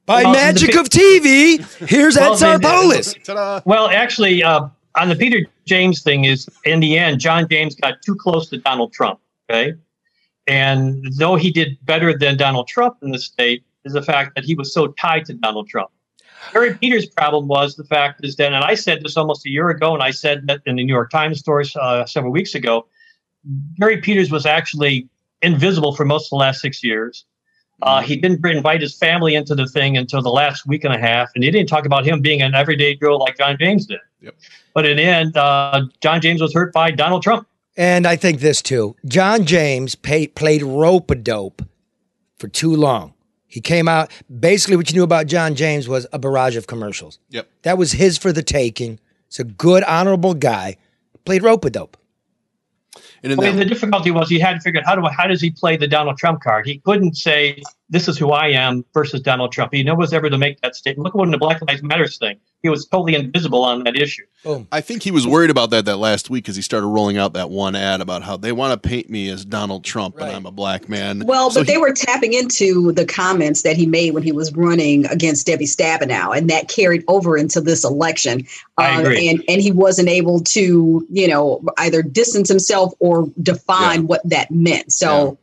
[0.09, 3.63] By Well, magic the- of TV, here's Well, Ed they- Sarpolus.
[3.63, 4.61] Well, actually, uh,
[4.95, 8.57] on the Peter James thing is in the end, John James got too close to
[8.57, 9.19] Donald Trump.
[9.47, 9.75] Okay,
[10.47, 14.45] and though he did better than Donald Trump in the state, is the fact that
[14.45, 15.91] he was so tied to Donald Trump.
[16.53, 19.69] Gary Peters' problem was the fact is that, and I said this almost a year
[19.69, 22.87] ago, and I said that in the New York Times story uh, several weeks ago.
[23.79, 25.07] Gary Peters was actually
[25.43, 27.25] invisible for most of the last six years.
[27.81, 30.99] Uh, he didn't invite his family into the thing until the last week and a
[30.99, 33.99] half, and he didn't talk about him being an everyday Joe like John James did.
[34.21, 34.35] Yep.
[34.73, 37.47] But in the end, uh, John James was hurt by Donald Trump.
[37.77, 38.95] And I think this too.
[39.05, 41.61] John James pay, played rope a dope
[42.37, 43.13] for too long.
[43.47, 47.19] He came out basically what you knew about John James was a barrage of commercials.
[47.29, 47.49] Yep.
[47.63, 48.99] That was his for the taking.
[49.27, 50.77] He's a good, honorable guy.
[51.25, 51.97] Played rope a dope.
[53.23, 55.05] And in I mean, that, the difficulty was he had to figure out how do
[55.07, 56.65] how does he play the Donald Trump card?
[56.65, 59.73] He couldn't say this is who I am versus Donald Trump.
[59.73, 61.05] He never was ever to make that statement.
[61.05, 62.37] Look at when the Black Lives Matters thing.
[62.61, 64.23] He was totally invisible on that issue.
[64.43, 64.67] Boom.
[64.69, 67.33] I think he was worried about that that last week because he started rolling out
[67.33, 70.27] that one ad about how they want to paint me as Donald Trump Right.
[70.27, 71.23] and I'm a black man.
[71.25, 74.53] Well, So but they were tapping into the comments that he made when he was
[74.53, 78.45] running against Debbie Stabenow, and that carried over into this election.
[78.77, 79.29] I um, agree.
[79.29, 83.08] And and he wasn't able to, you know, either distance himself or
[83.41, 84.05] define Yeah.
[84.07, 84.91] what that meant.
[84.91, 85.37] So,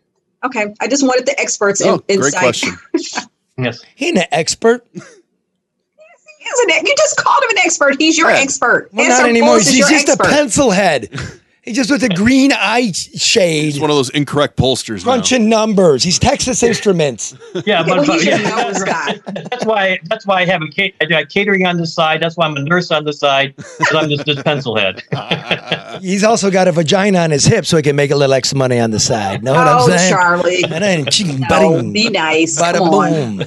[0.44, 2.40] okay, I just wanted the experts in, Oh, great insight.
[2.40, 2.76] question.
[3.58, 3.80] Yes.
[3.94, 4.86] He ain't an expert.
[4.92, 6.86] He Isn't it?
[6.86, 7.96] You just called him an expert.
[7.98, 8.36] He's your Yeah.
[8.40, 8.90] expert.
[8.92, 9.56] Well, not anymore.
[9.56, 10.26] He's just expert.
[10.26, 11.08] a pencil head.
[11.66, 15.12] He's just with a green eye shade, He's one of those incorrect pollsters now.
[15.14, 16.04] crunching numbers.
[16.04, 17.34] He's Texas Instruments.
[17.66, 19.18] Yeah, Well, but, but he's your yeah, nose guy.
[19.26, 22.20] that's why that's why I have a ca- I got catering on the side.
[22.22, 23.56] That's why I'm a nurse on the side.
[23.56, 25.02] Because I'm just this pencil head.
[26.02, 28.56] He's also got a vagina on his hip so he can make a little extra
[28.58, 29.42] money on the side.
[29.42, 30.12] Know what oh, I'm saying?
[30.12, 30.62] Charlie.
[30.64, 32.60] And then ching, No, ba-ding, be nice.
[32.60, 33.10] bada Come on.
[33.38, 33.40] boom.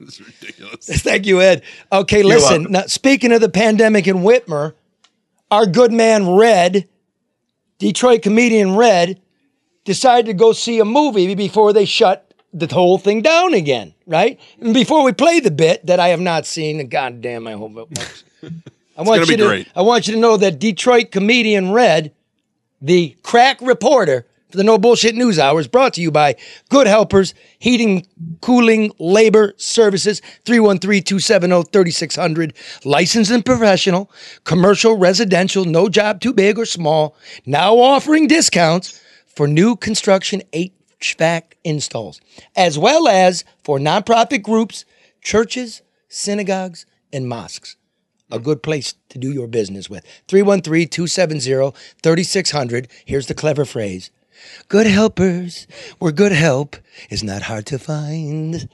[0.00, 0.86] It's ridiculous.
[1.02, 1.62] Thank you, Ed.
[1.90, 2.66] Okay, listen.
[2.70, 4.74] Now, speaking of the pandemic in Whitmer,
[5.50, 6.86] our good man Red,
[7.80, 9.20] Detroit comedian Red,
[9.84, 14.38] decided to go see a movie before they shut the whole thing down again, right?
[14.60, 17.72] And before we play the bit that I have not seen, and goddamn, I hope
[17.72, 18.24] it works.
[18.96, 19.68] I want gonna you be to, great.
[19.74, 22.12] I want you to know that Detroit comedian Red,
[22.82, 26.34] the crack reporter for the No Bullshit News Hour, is brought to you by
[26.68, 28.06] Good Helpers Heating,
[28.40, 34.10] Cooling, Labor Services, 313-270-3600, licensed and professional,
[34.44, 37.14] commercial, residential, no job too big or small,
[37.46, 42.20] now offering discounts for new construction HVAC installs,
[42.56, 44.84] as well as for nonprofit groups,
[45.22, 47.76] churches, synagogues, and mosques
[48.32, 50.04] a good place to do your business with.
[50.28, 52.88] 313 270 3600.
[53.04, 54.12] Here's the clever phrase
[54.68, 55.66] Good helpers,
[55.98, 56.76] where good help
[57.10, 58.68] is not hard to find.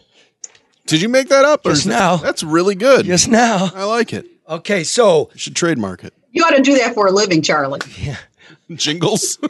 [0.86, 1.66] Did you make that up?
[1.66, 2.16] or Just that- now.
[2.16, 3.06] That's really good.
[3.06, 3.70] Just now.
[3.74, 4.26] I like it.
[4.48, 6.14] Okay, so You should trademark it.
[6.30, 7.80] You ought to do that for a living, Charlie.
[7.98, 8.16] yeah.
[8.74, 9.38] Jingles.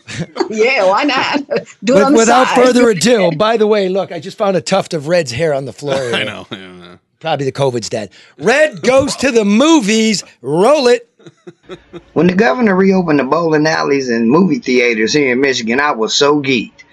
[0.49, 1.39] Yeah, why not?
[1.83, 2.65] Do it with- on the without side.
[2.65, 5.65] further ado, by the way, look, I just found a tuft of Red's hair on
[5.65, 5.97] the floor.
[6.15, 6.47] I know.
[6.53, 6.99] I know.
[7.19, 8.11] Probably the COVID's dead.
[8.39, 10.23] Red goes to the movies.
[10.41, 11.11] Roll it.
[12.13, 16.15] When the governor reopened the bowling alleys and movie theaters here in Michigan, I was
[16.15, 16.85] so geeked.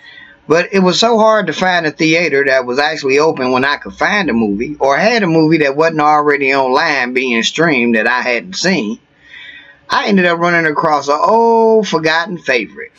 [0.48, 3.78] But it was so hard to find a theater that was actually open when I
[3.78, 8.08] could find a movie, or had a movie that wasn't already online being streamed that
[8.08, 9.00] I hadn't seen.
[9.90, 12.92] I ended up running across an old forgotten favorite.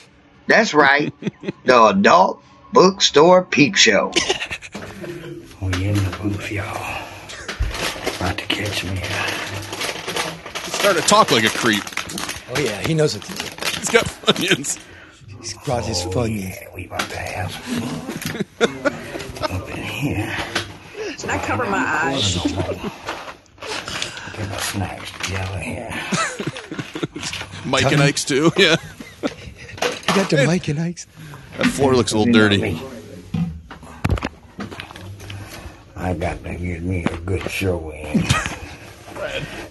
[0.47, 1.13] That's right,
[1.65, 4.13] the Adult Bookstore Peep Show.
[5.61, 7.03] We in the booth, y'all.
[8.17, 9.01] About to catch me.
[10.85, 11.83] Start to talk like a creep.
[12.51, 13.79] Oh, yeah, he knows what to do.
[13.79, 14.79] He's got onions.
[15.41, 16.61] He's brought his funyuns.
[16.61, 19.63] Yeah, we about to have some fun.
[19.63, 20.37] Up in here.
[21.19, 22.35] Should I cover my eyes?
[22.35, 22.55] Get
[24.51, 26.03] my snacks together here.
[27.65, 28.53] Mike and Ike's too.
[28.59, 28.77] Yeah.
[29.23, 31.07] You got the Mike and Ike's.
[31.57, 32.79] That floor looks a little dirty.
[35.97, 38.23] I got to get me a good show in.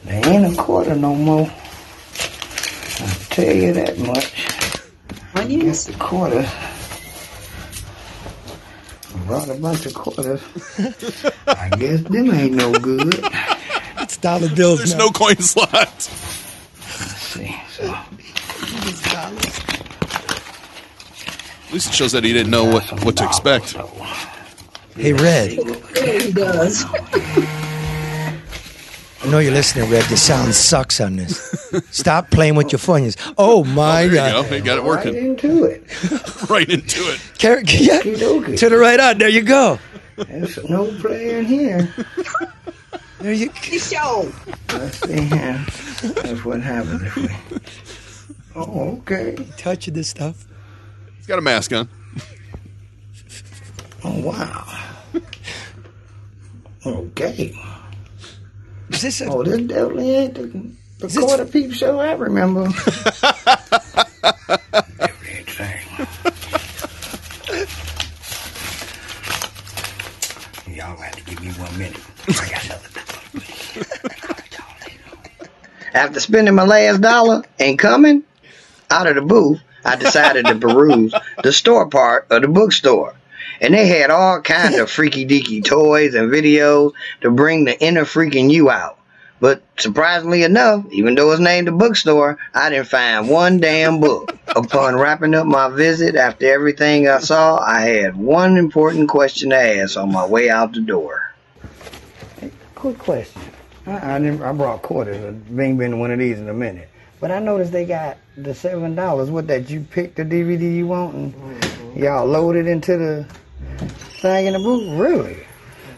[0.03, 1.47] There ain't a quarter no more.
[1.47, 4.33] I tell you that much.
[5.35, 5.85] Onions?
[5.85, 6.47] The quarter.
[9.27, 10.41] Brought a bunch of quarters.
[11.47, 13.19] I guess them ain't no good.
[13.99, 14.79] It's dollar bills.
[14.79, 15.05] There's now.
[15.05, 15.69] no coin slot.
[15.71, 16.09] Let's
[16.89, 17.55] see.
[17.71, 17.93] So,
[21.67, 23.75] At least it shows that he didn't know what, what to expect.
[24.95, 25.53] Hey, Red.
[25.95, 26.83] Yeah, he does.
[26.85, 27.69] Oh,
[29.23, 30.03] I know you're listening, Red.
[30.09, 31.37] The sound sucks on this.
[31.91, 33.15] Stop playing with your funyuns.
[33.37, 34.49] Oh my There you God!
[34.49, 34.55] go.
[34.55, 35.13] He got it working.
[35.13, 35.83] right into it.
[36.49, 37.21] right into it.
[37.39, 38.57] Car- yeah, Okey-dokey.
[38.59, 39.17] to the right on.
[39.19, 39.79] There you go.
[40.17, 41.93] There's no play in here.
[43.19, 43.49] There you.
[43.63, 44.29] He show.
[44.73, 45.65] Let's see here.
[46.01, 47.29] That's what happens if we.
[48.55, 49.35] Oh, okay.
[49.57, 50.45] Touching this stuff.
[51.17, 51.87] He's got a mask on.
[54.03, 54.65] Oh, wow.
[56.85, 57.55] Okay.
[58.89, 60.41] Is this a, Oh, this definitely ain't the,
[60.99, 62.69] the Is this- quarter peep show I remember.
[70.67, 71.99] Y'all have to give me one minute.
[72.29, 73.03] I got something.
[75.93, 78.23] After spending my last dollar and coming
[78.89, 81.13] out of the booth, I decided to peruse
[81.43, 83.13] the store part of the bookstore.
[83.63, 86.91] And they had all kinds of freaky deaky toys and videos
[87.21, 88.99] to bring the inner freaking you out.
[89.39, 94.37] But surprisingly enough, even though it's named a bookstore, I didn't find one damn book.
[94.49, 99.57] Upon wrapping up my visit after everything I saw, I had one important question to
[99.57, 101.33] ask on my way out the door.
[102.75, 103.41] Quick question.
[103.87, 105.23] I, I, never, I brought quarters.
[105.23, 106.89] I ain't been to one of these in a minute.
[107.21, 109.31] But I noticed they got the seven dollars.
[109.31, 112.03] What that you pick the DVD you want and mm-hmm.
[112.03, 113.25] y'all load it into the
[114.23, 114.97] thing in the booth.
[114.97, 115.37] Really?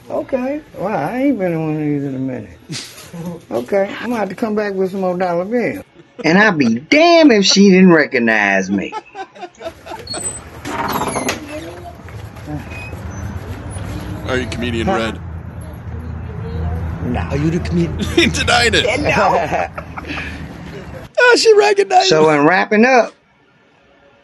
[0.09, 0.61] Okay.
[0.77, 2.59] Wow, I ain't been to one of these in a minute.
[3.49, 5.85] Okay, I'm gonna have to come back with some more dollar bills.
[6.25, 8.93] And I'd be damned if she didn't recognize me.
[14.27, 15.21] Are you comedian Red?
[17.05, 17.21] No.
[17.21, 17.97] Are you the comedian?
[18.15, 18.85] he denied it.
[21.17, 22.09] Oh, she recognized.
[22.09, 23.13] So, in wrapping up,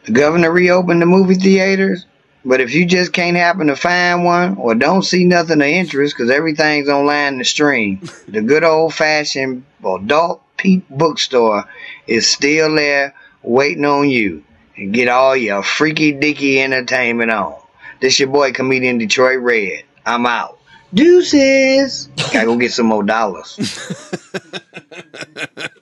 [0.03, 2.07] the governor reopened the movie theaters.
[2.43, 6.15] But if you just can't happen to find one or don't see nothing of interest
[6.15, 11.65] because everything's online to stream, the good old fashioned adult peep bookstore
[12.07, 13.13] is still there
[13.43, 14.43] waiting on you
[14.75, 17.55] and get all your freaky dicky entertainment on.
[17.99, 19.83] This your boy comedian Detroit Red.
[20.05, 20.57] I'm out.
[20.93, 22.07] Deuces.
[22.33, 23.57] Gotta go get some more dollars.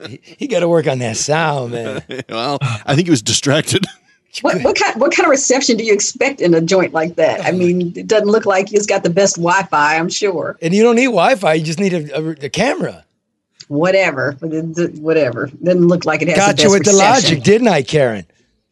[0.09, 2.03] He got to work on that sound, man.
[2.29, 3.85] well, I think he was distracted.
[4.41, 7.43] What, what kind what kind of reception do you expect in a joint like that?
[7.45, 9.97] I mean, it doesn't look like it's got the best Wi-Fi.
[9.97, 10.57] I'm sure.
[10.61, 11.53] And you don't need Wi-Fi.
[11.55, 13.05] You just need a, a, a camera.
[13.67, 15.47] Whatever, whatever.
[15.63, 16.37] Doesn't look like it has.
[16.37, 18.25] Got the you with the logic, didn't I, Karen?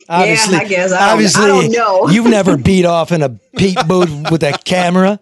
[0.10, 0.91] Obviously, I guess.
[0.91, 2.08] I don't- I don't know.
[2.10, 5.20] you've never beat off in a peep booth with a camera.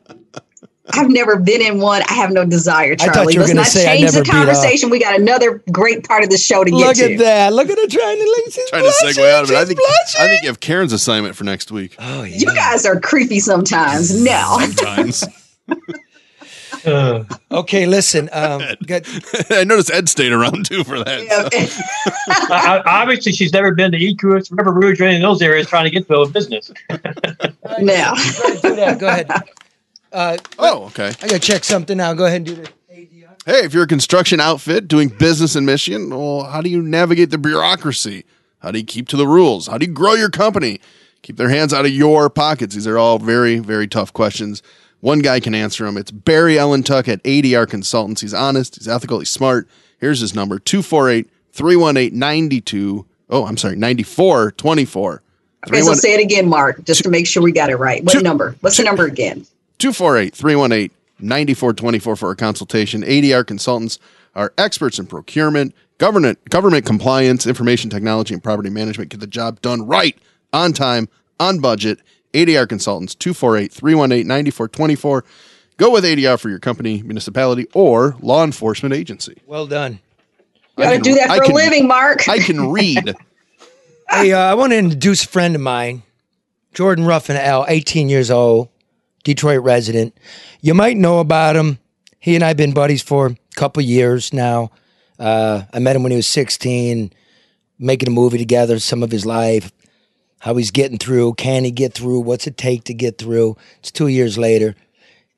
[0.94, 2.04] I've never been in one.
[2.10, 3.34] I have no desire, I thought Charlie.
[3.34, 4.90] you were Let's not say change the never beat conversation.
[4.90, 7.54] We got another great part of the show to get Look at that!
[7.54, 8.54] Look at her trying to link.
[8.54, 9.56] She's Trying to segue out of it.
[9.58, 10.22] I think blushing.
[10.22, 11.96] I think you have Karen's assignment for next week.
[12.00, 12.38] Oh yeah.
[12.38, 14.24] You guys are creepy sometimes.
[14.24, 14.58] No.
[14.62, 15.24] Sometimes.
[16.86, 18.30] Uh, Okay, listen.
[18.32, 19.04] Um, got,
[19.50, 21.20] I noticed Ed stayed around too for that.
[21.28, 21.50] so.
[22.54, 25.68] I- I- obviously, she's never been to EQS, River Rouge, or any of those areas
[25.68, 26.72] trying to get to a business.
[26.92, 28.14] no.
[28.62, 28.98] do that.
[29.00, 29.32] Go ahead.
[30.16, 31.10] Uh, Oh, okay.
[31.22, 32.14] I gotta check something now.
[32.14, 32.72] Go ahead and do that.
[33.46, 37.30] Hey, if you're a construction outfit doing business in Michigan, well, how do you navigate
[37.30, 38.26] the bureaucracy?
[38.60, 39.68] How do you keep to the rules?
[39.68, 40.80] How do you grow your company?
[41.22, 42.74] Keep their hands out of your pockets.
[42.74, 44.64] These are all very, very tough questions.
[45.02, 45.98] One guy can answer them.
[45.98, 48.22] It's Barry Ellentuck at ADR Consultants.
[48.22, 49.68] He's honest, he's ethical, he's smart.
[50.00, 53.06] Here's his number 248 318 92.
[53.30, 55.22] Oh, I'm sorry, 9424.
[55.68, 58.04] Okay, so say it again, Mark, just to make sure we got it right.
[58.04, 58.56] What number?
[58.62, 59.46] What's the number again?
[59.80, 63.02] 248 318 9424 for a consultation.
[63.04, 64.00] ADR consultants
[64.36, 69.10] are experts in procurement, government, government compliance, information technology, and property management.
[69.12, 70.18] Get the job done right,
[70.52, 71.08] on time,
[71.40, 72.00] on budget.
[72.34, 75.24] ADR consultants, 248 318 9424.
[75.78, 79.38] Go with ADR for your company, municipality, or law enforcement agency.
[79.46, 80.00] Well done.
[80.78, 82.28] You got to do that I for a can- living, Mark.
[82.28, 83.16] I can read.
[84.08, 86.04] Hey, uh, I want to introduce a friend of mine,
[86.76, 88.70] Jordan Ruffin L, 18 years old,
[89.26, 90.18] Detroit resident.
[90.62, 91.80] You might know about him.
[92.20, 94.72] He and I have been buddies for a couple years now.
[95.20, 97.12] Uh, I met him when he was 16,
[97.78, 99.72] making a movie together, some of his life.
[100.40, 101.34] how he's getting through.
[101.34, 102.22] Can he get through?
[102.22, 103.58] What's it take to get through?
[103.80, 104.76] It's two years later.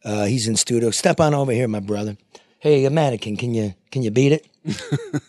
[0.04, 0.92] Uh, he's in studio.
[0.92, 2.18] Step on over here, my brother.
[2.60, 3.38] Hey, a mannequin.
[3.38, 4.48] Can you can you beat it?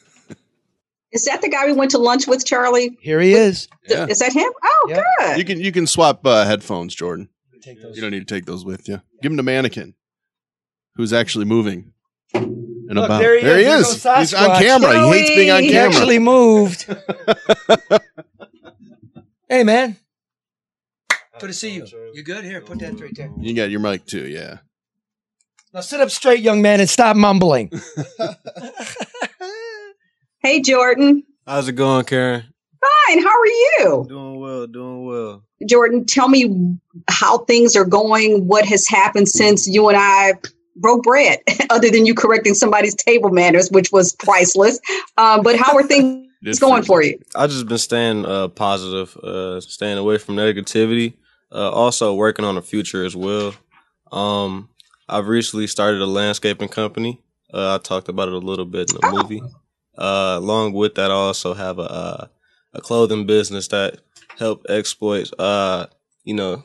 [1.11, 2.97] Is that the guy we went to lunch with, Charlie?
[3.01, 3.67] Here he is.
[3.89, 4.07] Yeah.
[4.07, 4.51] Is that him?
[4.63, 5.39] Oh, good.
[5.39, 7.29] You can you can swap uh, headphones, Jordan.
[7.95, 9.01] You don't need to take those with you.
[9.23, 9.95] Give them to mannequin,
[10.97, 11.93] who's actually moving.
[12.35, 13.19] And Look, about.
[13.21, 13.45] there he is.
[13.45, 13.83] There is.
[13.85, 14.59] goes He's on Sasquatch.
[14.61, 15.05] camera.
[15.05, 15.91] He hates being on He camera.
[15.91, 16.87] He actually moved.
[19.49, 19.97] hey, man.
[21.39, 21.87] Good to see you.
[22.15, 22.45] You good?
[22.45, 23.31] Here, put that right there.
[23.39, 24.59] You got your mic too, yeah.
[25.75, 27.71] Now sit up straight, young man, and stop mumbling.
[30.41, 31.25] Hey, Jordan.
[31.47, 32.45] How's it going, Karen?
[32.81, 33.23] Fine.
[33.23, 34.07] How are you?
[34.09, 35.43] Doing well, doing well.
[35.67, 36.77] Jordan, tell me
[37.09, 40.35] how things are going, what has happened since you and I
[40.77, 44.79] broke bread, other than you correcting somebody's table manners, which was priceless.
[45.17, 47.19] Um, but how are things going for you?
[47.35, 51.15] I just been staying uh, positive, uh, staying away from negativity.
[51.51, 53.55] Uh, also working on the future as well.
[54.13, 54.69] Um,
[55.09, 57.23] I've recently started a landscaping company.
[57.53, 59.43] Uh, I talked about it a little bit in the movie.
[59.97, 62.27] Uh, along with that, I also have a uh,
[62.75, 64.01] a clothing business that
[64.39, 65.87] help exploit, uh,
[66.25, 66.63] you know,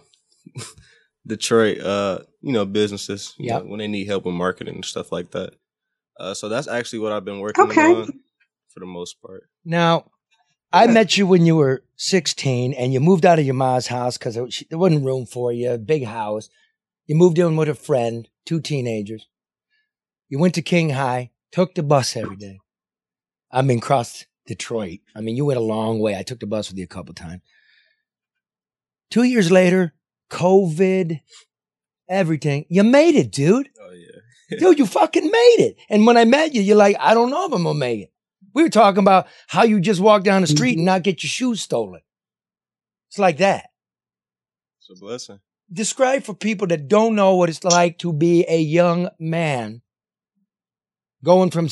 [1.28, 3.34] Detroit, uh, you know, businesses.
[3.38, 5.54] You know, when they need help with marketing and stuff like that.
[6.20, 7.82] Uh, so that's actually what I've been working Okay.
[7.93, 8.08] on
[8.70, 9.49] for the most part.
[9.66, 10.12] Now,
[10.72, 14.18] I met you when you were 16 and you moved out of your mom's house
[14.18, 16.49] because there wasn't room for you, big house.
[17.06, 19.28] You moved in with a friend, two teenagers.
[20.30, 22.60] You went to King High, took the bus every day.
[23.51, 24.99] I mean, crossed Detroit.
[25.15, 26.17] I mean, you went a long way.
[26.17, 27.41] I took the bus with you a couple times.
[29.09, 29.93] Two years later,
[30.29, 31.21] COVID,
[32.09, 32.65] everything.
[32.69, 33.69] You made it, dude.
[33.79, 34.57] Oh, yeah.
[34.59, 35.77] dude, you fucking made it.
[35.89, 38.13] And when I met you, you're like, I don't know if I'm gonna make it.
[38.53, 41.29] We were talking about how you just walk down the street and not get your
[41.29, 42.01] shoes stolen.
[43.09, 43.69] It's like that.
[44.79, 45.39] It's a blessing.
[45.71, 49.81] Describe for people that don't know what it's like to be a young man
[51.23, 51.69] going from,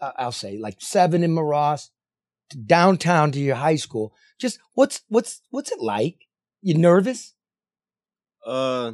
[0.00, 1.93] I'll say, like seven in Moross to
[2.54, 4.14] downtown to your high school.
[4.38, 6.26] Just what's what's what's it like?
[6.62, 7.34] You nervous?
[8.46, 8.92] Uh,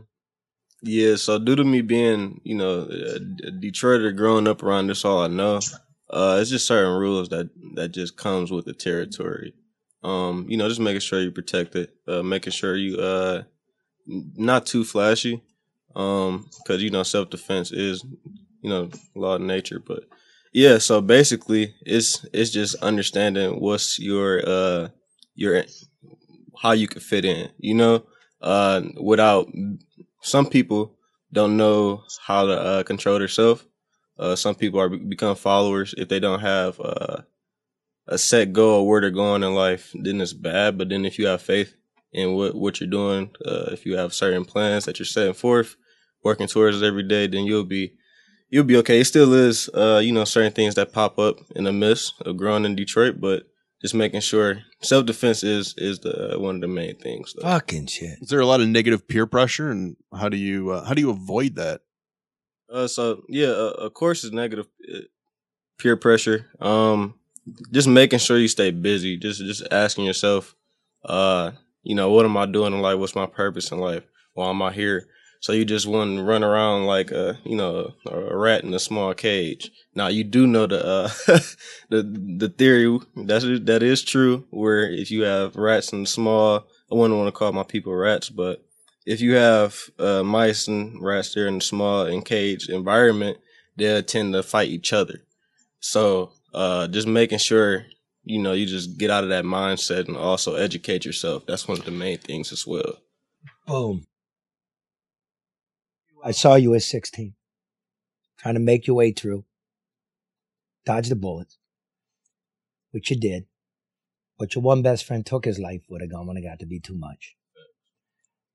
[0.82, 1.16] yeah.
[1.16, 5.20] So due to me being, you know, a a Detroiter growing up around this, all
[5.22, 5.60] I know.
[6.08, 9.54] Uh, it's just certain rules that that just comes with the territory.
[10.02, 13.42] Um, you know, just making sure you protect it, uh, making sure you uh,
[14.06, 15.42] not too flashy,
[15.94, 18.04] um, because you know self defense is,
[18.62, 19.78] you know, law of nature.
[19.78, 20.04] But
[20.52, 24.88] yeah, so basically, it's it's just understanding what's your uh
[25.34, 25.64] your
[26.60, 27.50] how you could fit in.
[27.58, 28.04] You know,
[28.40, 29.48] uh, without
[30.22, 30.96] some people
[31.32, 33.64] don't know how to uh, control themselves.
[34.18, 37.22] Uh, some people are become followers if they don't have uh,
[38.06, 39.92] a set goal of where they're going in life.
[39.94, 40.76] Then it's bad.
[40.76, 41.74] But then if you have faith
[42.12, 45.76] in what what you're doing, uh, if you have certain plans that you're setting forth,
[46.24, 47.94] working towards it every day, then you'll be
[48.50, 49.00] you'll be okay.
[49.00, 52.36] It still is, uh, you know, certain things that pop up in the midst of
[52.36, 53.44] growing in Detroit, but
[53.80, 57.34] just making sure self defense is is the uh, one of the main things.
[57.34, 57.48] Though.
[57.48, 58.18] Fucking shit.
[58.20, 61.00] Is there a lot of negative peer pressure, and how do you uh, how do
[61.00, 61.80] you avoid that?
[62.70, 64.98] Uh, so yeah, uh, of course, it's negative uh,
[65.78, 66.46] peer pressure.
[66.60, 67.14] Um,
[67.72, 69.16] just making sure you stay busy.
[69.16, 70.54] Just just asking yourself,
[71.04, 72.98] uh, you know, what am I doing in life?
[72.98, 74.04] What's my purpose in life?
[74.34, 75.08] Why am I here?
[75.40, 79.14] So you just to run around like a you know a, rat in a small
[79.14, 79.70] cage.
[79.94, 81.08] Now you do know the uh,
[81.88, 82.02] the
[82.38, 84.46] the theory that's that is true.
[84.50, 88.28] Where if you have rats in small, I wouldn't want to call my people rats,
[88.28, 88.62] but
[89.06, 93.38] if you have uh, mice and rats there in a small encaged environment,
[93.76, 95.20] they'll tend to fight each other.
[95.80, 97.86] So uh, just making sure
[98.24, 101.46] you know you just get out of that mindset and also educate yourself.
[101.46, 102.98] That's one of the main things as well.
[103.66, 104.06] Boom.
[106.22, 107.34] I saw you at 16,
[108.38, 109.44] trying to make your way through,
[110.84, 111.58] dodge the bullets,
[112.90, 113.46] which you did.
[114.38, 116.66] But your one best friend took his life with a gun when it got to
[116.66, 117.36] be too much.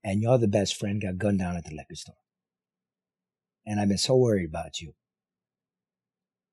[0.03, 2.15] And your other best friend got gunned down at the liquor store.
[3.65, 4.93] And I've been so worried about you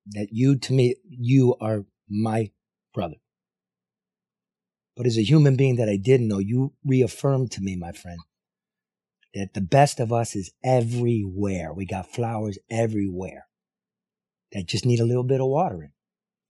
[0.06, 2.50] that you, to me, you are my
[2.94, 3.16] brother.
[4.96, 8.18] But as a human being that I didn't know, you reaffirmed to me, my friend,
[9.34, 11.72] that the best of us is everywhere.
[11.72, 13.46] We got flowers everywhere
[14.52, 15.92] that just need a little bit of watering.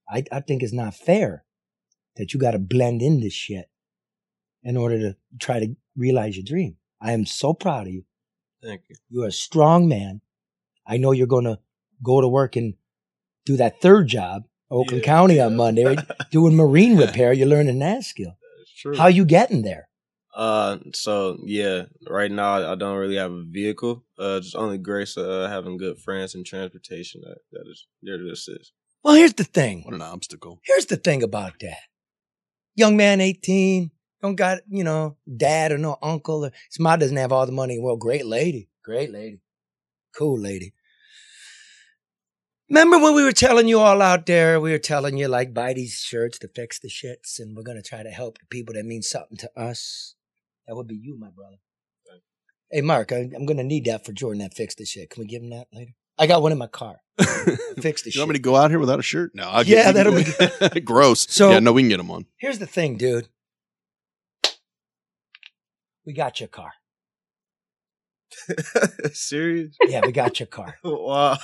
[0.08, 1.44] I, I think it's not fair
[2.16, 3.66] that you got to blend in this shit
[4.62, 6.76] in order to try to realize your dream.
[7.00, 8.04] I am so proud of you.
[8.62, 8.96] Thank you.
[9.08, 10.20] You're a strong man.
[10.86, 11.58] I know you're going to
[12.02, 12.74] go to work and
[13.44, 15.96] do that third job, Oakland County on Monday,
[16.30, 17.32] doing marine repair.
[17.32, 18.36] You're learning that skill.
[18.76, 18.96] true.
[18.96, 19.88] How you getting there?
[20.34, 24.04] Uh, so yeah, right now I don't really have a vehicle.
[24.18, 28.18] Uh, just only grace of uh, having good friends and transportation that that is there
[28.18, 28.72] to assist.
[29.02, 29.82] Well, here's the thing.
[29.82, 30.60] What an obstacle.
[30.64, 31.80] Here's the thing about that.
[32.76, 33.90] Young man, 18,
[34.22, 36.46] don't got, you know, dad or no uncle.
[36.46, 37.78] Or, his mom doesn't have all the money.
[37.80, 38.68] Well, great lady.
[38.84, 39.40] Great lady.
[40.16, 40.72] Cool lady.
[42.70, 45.74] Remember when we were telling you all out there, we were telling you like buy
[45.74, 48.86] these shirts to fix the shits and we're gonna try to help the people that
[48.86, 50.14] mean something to us.
[50.66, 51.56] That would be you, my brother.
[52.70, 55.10] Hey Mark, I, I'm gonna need that for Jordan that fixed the shit.
[55.10, 55.92] Can we give him that later?
[56.18, 56.96] I got one in my car.
[57.80, 58.20] Fix the You shit.
[58.20, 59.32] want me to go out here without a shirt?
[59.34, 61.26] No, I'll Yeah, get, that'll be gross.
[61.30, 62.26] So- yeah, no, we can get him on.
[62.38, 63.28] Here's the thing, dude.
[66.06, 66.72] We got your car.
[69.12, 69.76] Serious?
[69.86, 70.76] Yeah, we got your car.
[70.82, 71.36] wow.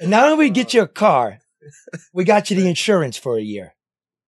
[0.00, 1.38] And not only we get you a car,
[2.12, 3.74] we got you the insurance for a year.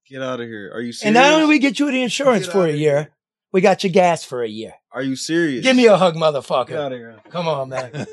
[0.09, 0.71] Get out of here.
[0.73, 1.05] Are you serious?
[1.07, 3.11] And not only we get you the insurance for a year,
[3.53, 4.75] we got your gas for a year.
[4.93, 5.63] Are you serious?
[5.65, 6.69] Give me a hug, motherfucker.
[6.69, 7.17] Get out of here.
[7.31, 7.91] Come on, man.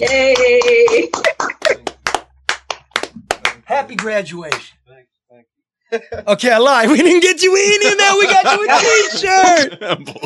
[0.00, 1.10] Yay!
[3.64, 4.76] Happy graduation.
[6.26, 6.90] Okay, I lied.
[6.90, 8.16] We didn't get you any of that.
[8.18, 8.78] We got you a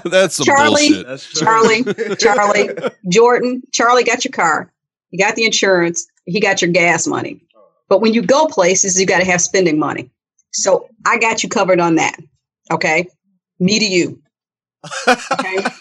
[0.00, 0.04] t-shirt.
[0.10, 1.28] That's some Charlie, bullshit.
[1.34, 2.70] Charlie, Charlie,
[3.10, 4.72] Jordan, Charlie got your car.
[5.10, 6.06] You got the insurance.
[6.24, 7.42] He got your gas money.
[7.88, 10.10] But when you go places, you got to have spending money.
[10.52, 12.16] So I got you covered on that.
[12.70, 13.08] Okay.
[13.58, 14.22] Me to you.
[15.08, 15.64] Okay.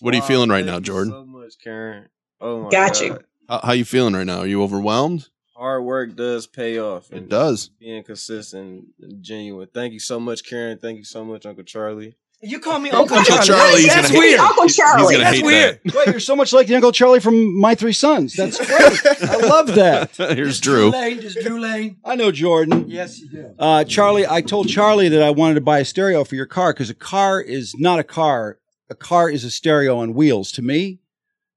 [0.00, 1.12] What are you feeling right now, Jordan?
[1.12, 2.08] So much, Karen.
[2.40, 3.02] Oh my Got God.
[3.02, 3.18] you.
[3.48, 4.40] How, how you feeling right now?
[4.40, 5.28] Are you overwhelmed?
[5.56, 7.10] Hard work does pay off.
[7.12, 7.70] It does.
[7.78, 9.68] Being consistent and genuine.
[9.72, 10.78] Thank you so much, Karen.
[10.78, 12.16] Thank you so much, Uncle Charlie.
[12.42, 14.38] You call me Uncle Uncle Charlie, he's That's gonna weird.
[14.38, 14.44] that.
[14.50, 15.16] Uncle He's- he's Charlie.
[15.16, 15.80] That's hate weird.
[15.94, 18.34] Wait, you're so much like the Uncle Charlie from My Three Sons.
[18.34, 19.22] That's great.
[19.30, 20.12] I love that.
[20.14, 20.36] that.
[20.36, 20.90] Here's Drew.
[20.90, 21.96] Lane, just Drew Lane.
[22.04, 22.84] I know Jordan.
[22.88, 23.54] Yes, you do.
[23.58, 26.74] Uh, Charlie, I told Charlie that I wanted to buy a stereo for your car
[26.74, 28.58] because a car is not a car.
[28.90, 30.98] A car is a stereo on wheels to me.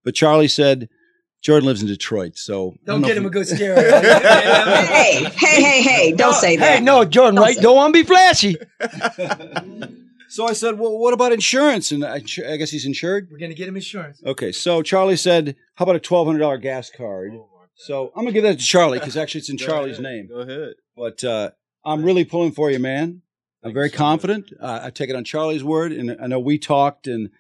[0.06, 0.88] But Charlie said
[1.42, 3.76] Jordan lives in Detroit, so I Don't get if him a good stereo.
[4.00, 6.12] Hey, hey, hey, hey.
[6.14, 6.78] Don't say that.
[6.78, 7.56] Hey, no, Jordan, Don't right?
[7.58, 8.56] say Don't want to be flashy.
[10.38, 11.92] So I said, well, what about insurance?
[11.92, 12.18] And I,
[12.48, 13.30] I guess he's insured.
[13.32, 14.22] We're going to get him insurance.
[14.24, 17.32] Okay, so Charlie said, how about a twelve hundred dollar gas card?
[17.74, 20.04] So I'm gonna give that to Charlie because actually it's in Charlie's ahead.
[20.04, 20.28] name.
[20.28, 20.74] Go ahead.
[20.96, 21.50] But uh,
[21.84, 23.24] I'm really pulling for you, man.
[23.64, 24.54] I'm very confident.
[24.62, 27.32] Uh, I take it on Charlie's word, and I know we talked, and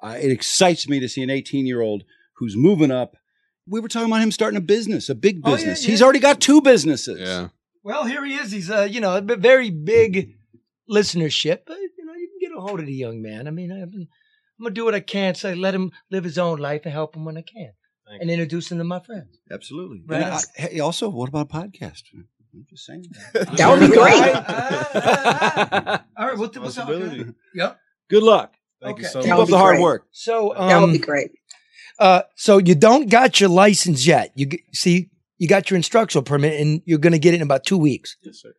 [0.00, 3.16] uh, it excites me to see an 18 year old who's moving up.
[3.66, 5.84] We were talking about him starting a business, a big Oh, yeah, business.
[5.84, 5.90] yeah.
[5.90, 7.18] He's already got two businesses.
[7.18, 7.48] Yeah.
[7.82, 8.52] Well, here he is.
[8.52, 10.36] He's uh, you know, a b- very big
[10.88, 11.62] listenership.
[12.66, 13.46] Hold of the young man.
[13.46, 14.08] I mean, I'm, I'm
[14.62, 15.34] gonna do what I can.
[15.34, 17.72] So let him live his own life and help him when I can,
[18.08, 19.38] Thank and introduce him to my friends.
[19.50, 20.02] Absolutely.
[20.06, 20.22] Right.
[20.24, 22.02] I- hey, also, what about a podcast?
[22.14, 23.04] I'm just saying.
[23.32, 24.22] That would be great.
[26.16, 26.62] All right, we'll, we'll.
[26.62, 27.32] Possibility.
[27.54, 27.78] Yep.
[28.10, 28.54] Good luck.
[28.82, 29.36] Thank you so Keep much.
[29.38, 29.82] would up the hard great.
[29.82, 30.06] work.
[30.12, 31.30] So um, That would be great.
[31.98, 34.32] Uh, so you don't got your license yet.
[34.34, 35.08] You g- see,
[35.38, 38.16] you got your instructional permit, and you're going to get it in about two weeks.
[38.22, 38.52] Yes, sir.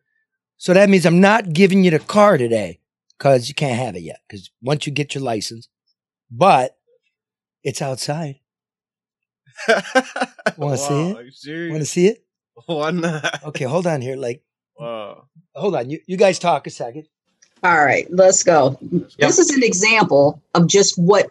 [0.56, 2.80] So that means I'm not giving you the car today
[3.18, 4.20] because you can't have it yet.
[4.28, 5.68] Because once you get your license,
[6.30, 6.76] but
[7.62, 8.40] it's outside.
[10.56, 11.16] Wanna see it?
[11.16, 11.70] Are you serious?
[11.72, 12.24] Want to see it?
[12.66, 13.44] Why not?
[13.44, 14.16] Okay, hold on here.
[14.16, 14.42] Like,
[14.78, 15.24] Wow.
[15.54, 15.90] hold on.
[15.90, 17.06] You, you guys talk a second.
[17.62, 18.78] All right, let's go.
[19.18, 21.30] This is an example of just what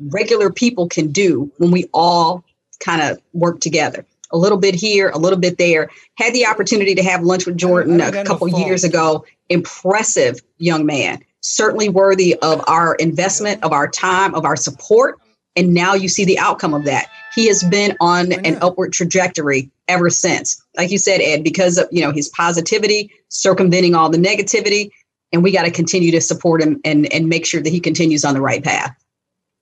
[0.00, 2.42] regular people can do when we all
[2.80, 4.04] kind of work together.
[4.30, 5.90] A little bit here, a little bit there.
[6.16, 9.24] Had the opportunity to have lunch with Jordan a got no couple years ago.
[9.48, 11.22] Impressive young man.
[11.40, 15.18] Certainly worthy of our investment, of our time, of our support.
[15.56, 17.08] And now you see the outcome of that.
[17.34, 20.62] He has been on an upward trajectory ever since.
[20.76, 24.90] Like you said, Ed, because of you know his positivity, circumventing all the negativity,
[25.32, 28.24] and we got to continue to support him and and make sure that he continues
[28.24, 28.94] on the right path.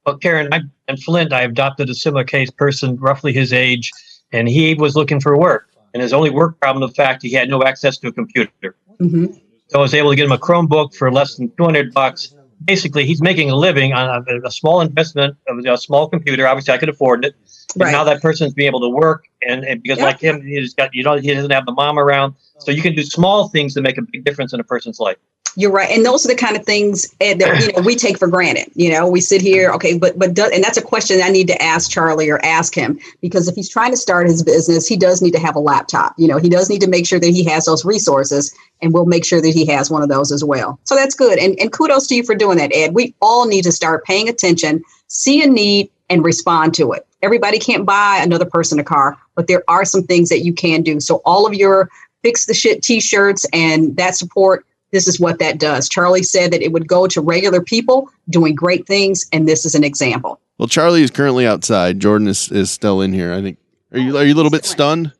[0.04, 3.90] Well, Karen, I, in Flint, I adopted a similar case person, roughly his age,
[4.32, 5.68] and he was looking for work.
[5.94, 8.76] And his only work problem, the fact he had no access to a computer.
[8.98, 9.26] hmm
[9.68, 12.34] So I was able to get him a Chromebook for less than 200 bucks.
[12.64, 16.46] Basically, he's making a living on a, a small investment of a small computer.
[16.46, 17.34] Obviously, I could afford it.
[17.74, 17.92] And Right.
[17.92, 21.02] now that person's being able to work, and, and because like him, he's got you
[21.02, 23.98] know he doesn't have the mom around, so you can do small things to make
[23.98, 25.18] a big difference in a person's life.
[25.58, 28.18] You're right, and those are the kind of things eh, that you know we take
[28.18, 28.70] for granted.
[28.74, 31.62] You know, we sit here, okay, but but and that's a question I need to
[31.62, 35.22] ask Charlie or ask him because if he's trying to start his business, he does
[35.22, 36.14] need to have a laptop.
[36.18, 39.06] You know, he does need to make sure that he has those resources, and we'll
[39.06, 40.78] make sure that he has one of those as well.
[40.84, 42.94] So that's good, and and kudos to you for doing that, Ed.
[42.94, 47.06] We all need to start paying attention, see a need, and respond to it.
[47.22, 50.82] Everybody can't buy another person a car, but there are some things that you can
[50.82, 51.00] do.
[51.00, 51.88] So all of your
[52.22, 55.88] fix the shit t-shirts and that support this is what that does.
[55.88, 59.74] Charlie said that it would go to regular people doing great things, and this is
[59.74, 60.40] an example.
[60.58, 62.00] Well, Charlie is currently outside.
[62.00, 63.32] Jordan is, is still in here.
[63.32, 63.58] I think.
[63.92, 65.12] Are you are you a little bit stunned?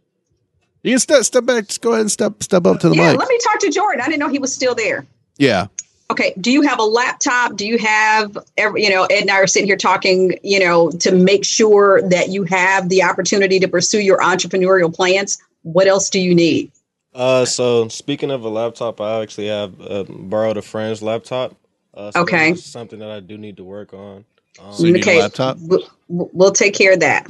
[0.82, 1.66] You can step step back.
[1.66, 3.18] Just go ahead and step step up to the yeah, mic.
[3.18, 4.00] let me talk to Jordan.
[4.00, 5.06] I didn't know he was still there.
[5.36, 5.66] Yeah.
[6.10, 7.56] Okay, do you have a laptop?
[7.56, 10.90] Do you have every, you know, Ed and I are sitting here talking, you know,
[10.92, 15.42] to make sure that you have the opportunity to pursue your entrepreneurial plans.
[15.62, 16.70] What else do you need?
[17.16, 21.56] Uh, so speaking of a laptop, I actually have uh, borrowed a friend's laptop.
[21.94, 22.50] Uh, so Okay.
[22.52, 24.24] that's something that I do need to work on.
[24.62, 25.28] Um, okay,
[26.08, 27.26] We'll, we'll take care of that.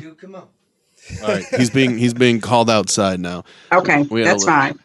[1.22, 1.44] All right.
[1.56, 3.44] He's being he's being called outside now.
[3.72, 4.78] Okay, We had a that's fine.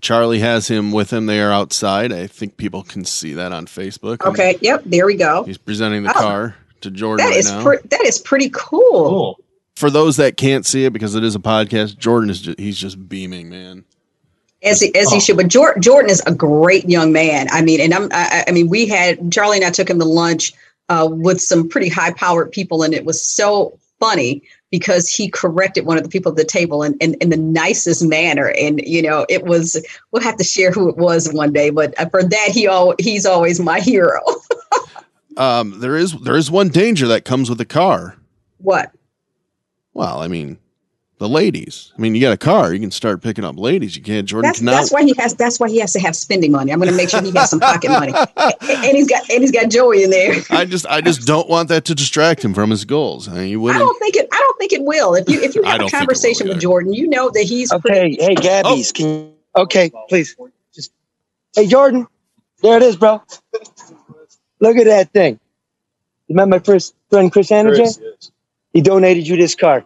[0.00, 1.26] Charlie has him with him.
[1.26, 2.12] They are outside.
[2.12, 4.24] I think people can see that on Facebook.
[4.26, 5.44] Okay, yep, there we go.
[5.44, 6.20] He's presenting the Oh.
[6.20, 7.62] car to Jordan That right is now.
[7.62, 9.38] pre- that is pretty cool.
[9.76, 12.76] For those that can't see it because it is a podcast, Jordan is just, he's
[12.78, 13.84] just beaming, man.
[14.64, 17.48] As he, as he should, but Jordan, Jordan is a great young man.
[17.50, 20.06] I mean, and I'm, I, I mean, we had Charlie and I took him to
[20.06, 20.54] lunch
[20.88, 25.86] uh, with some pretty high powered people, and it was so funny because he corrected
[25.86, 29.02] one of the people at the table in, in, in the nicest manner, and you
[29.02, 29.76] know, it was.
[30.10, 32.94] We'll have to share who it was one day, but uh, for that, he all
[32.98, 34.20] he's always my hero.
[35.36, 38.16] Um, there is there is one danger that comes with a car.
[38.58, 38.92] what?
[39.92, 40.58] Well, I mean,
[41.18, 41.92] the ladies.
[41.96, 43.96] I mean, you got a car, you can start picking up ladies.
[43.96, 44.26] You can't.
[44.26, 44.72] Jordan That's cannot.
[44.72, 46.72] that's why he has that's why he has to have spending money.
[46.72, 49.52] I'm going to make sure he has some pocket money, and he's got and he's
[49.52, 50.34] got Joey in there.
[50.50, 53.28] I just I just don't want that to distract him from his goals.
[53.28, 53.80] I mean, you I wouldn't.
[53.84, 54.28] don't think it.
[54.32, 55.14] I don't think it will.
[55.14, 57.42] If you if you have a think it will conversation with Jordan, you know that
[57.44, 58.92] he's Okay, hey Gabby's, Oh.
[58.94, 60.36] can you, okay, please.
[60.74, 60.92] Just
[61.54, 62.06] Hey Jordan,
[62.62, 63.22] there it is, bro.
[64.60, 65.38] Look at that thing.
[66.28, 67.84] You met my first friend Chris Anderson?
[68.02, 68.30] Chris,
[68.72, 69.84] He donated you this car.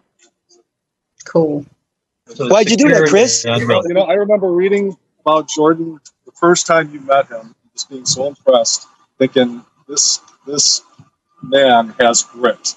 [1.29, 1.65] Cool.
[2.49, 3.45] Why'd you do that, Chris?
[3.45, 7.55] You know, you know, I remember reading about Jordan the first time you met him,
[7.73, 8.87] just being so impressed,
[9.19, 10.81] thinking this this
[11.43, 12.75] man has grit,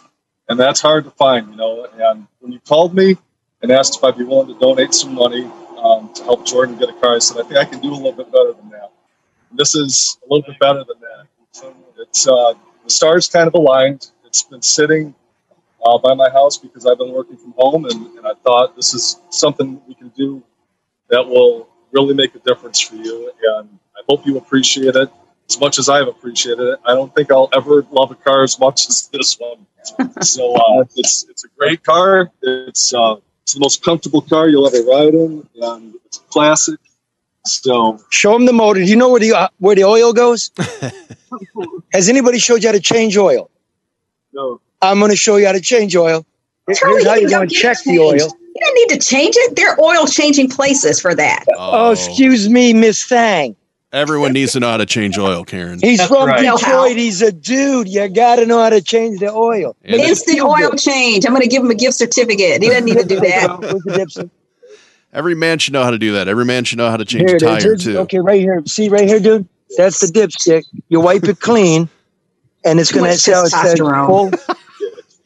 [0.49, 1.89] and that's hard to find, you know.
[1.95, 3.17] And when you called me
[3.63, 5.45] and asked if I'd be willing to donate some money
[5.79, 7.97] um, to help Jordan get a car, I said I think I can do a
[7.97, 8.93] little bit better than that.
[9.51, 11.27] And this is a little bit better than that.
[12.01, 12.55] It's uh,
[12.85, 14.11] the stars kind of aligned.
[14.27, 15.15] It's been sitting
[15.85, 18.95] uh, by my house because I've been working from home, and, and I thought this
[18.95, 20.43] is something we can do
[21.11, 23.33] that will really make a difference for you.
[23.59, 25.11] And I hope you appreciate it
[25.49, 26.81] as much as I've appreciated it.
[26.85, 29.67] I don't think I'll ever love a car as much as this one.
[30.21, 32.31] so uh, it's it's a great car.
[32.41, 36.79] It's uh, it's the most comfortable car you'll ever ride in, and it's a classic.
[37.45, 38.81] So Show him the motor.
[38.81, 40.53] Do you know where the uh, where the oil goes?
[41.93, 43.51] Has anybody showed you how to change oil?
[44.33, 46.27] no, I'm going to show you how to change oil.
[46.67, 48.13] Here- Charlie, Here's how you you're going to check the oil.
[48.15, 49.57] You don't need to change it.
[49.57, 51.45] They're oil changing places for that.
[51.57, 53.57] Oh, oh excuse me, Miss Thang.
[53.93, 55.79] Everyone needs to know how to change oil, Karen.
[55.81, 56.57] He's from Know how.
[56.57, 56.97] Detroit.
[56.97, 57.89] He's a dude.
[57.89, 59.77] You got to know how to change the oil.
[59.85, 60.79] And Make Instant oil good.
[60.79, 61.27] change.
[61.27, 62.63] I'm going to give him a gift certificate.
[62.63, 63.81] He doesn't need to do that.
[63.85, 64.31] Where's the?
[65.13, 66.27] Every man should know how to do that.
[66.27, 67.99] Every man should know how to change Here a tire Here's- too.
[67.99, 68.63] Okay, right here.
[68.67, 69.47] See right here, dude.
[69.77, 70.63] That's the dipstick.
[70.89, 71.89] You wipe it clean,
[72.65, 74.07] and it's gonna much say it says testosterone.
[74.07, 74.57] full.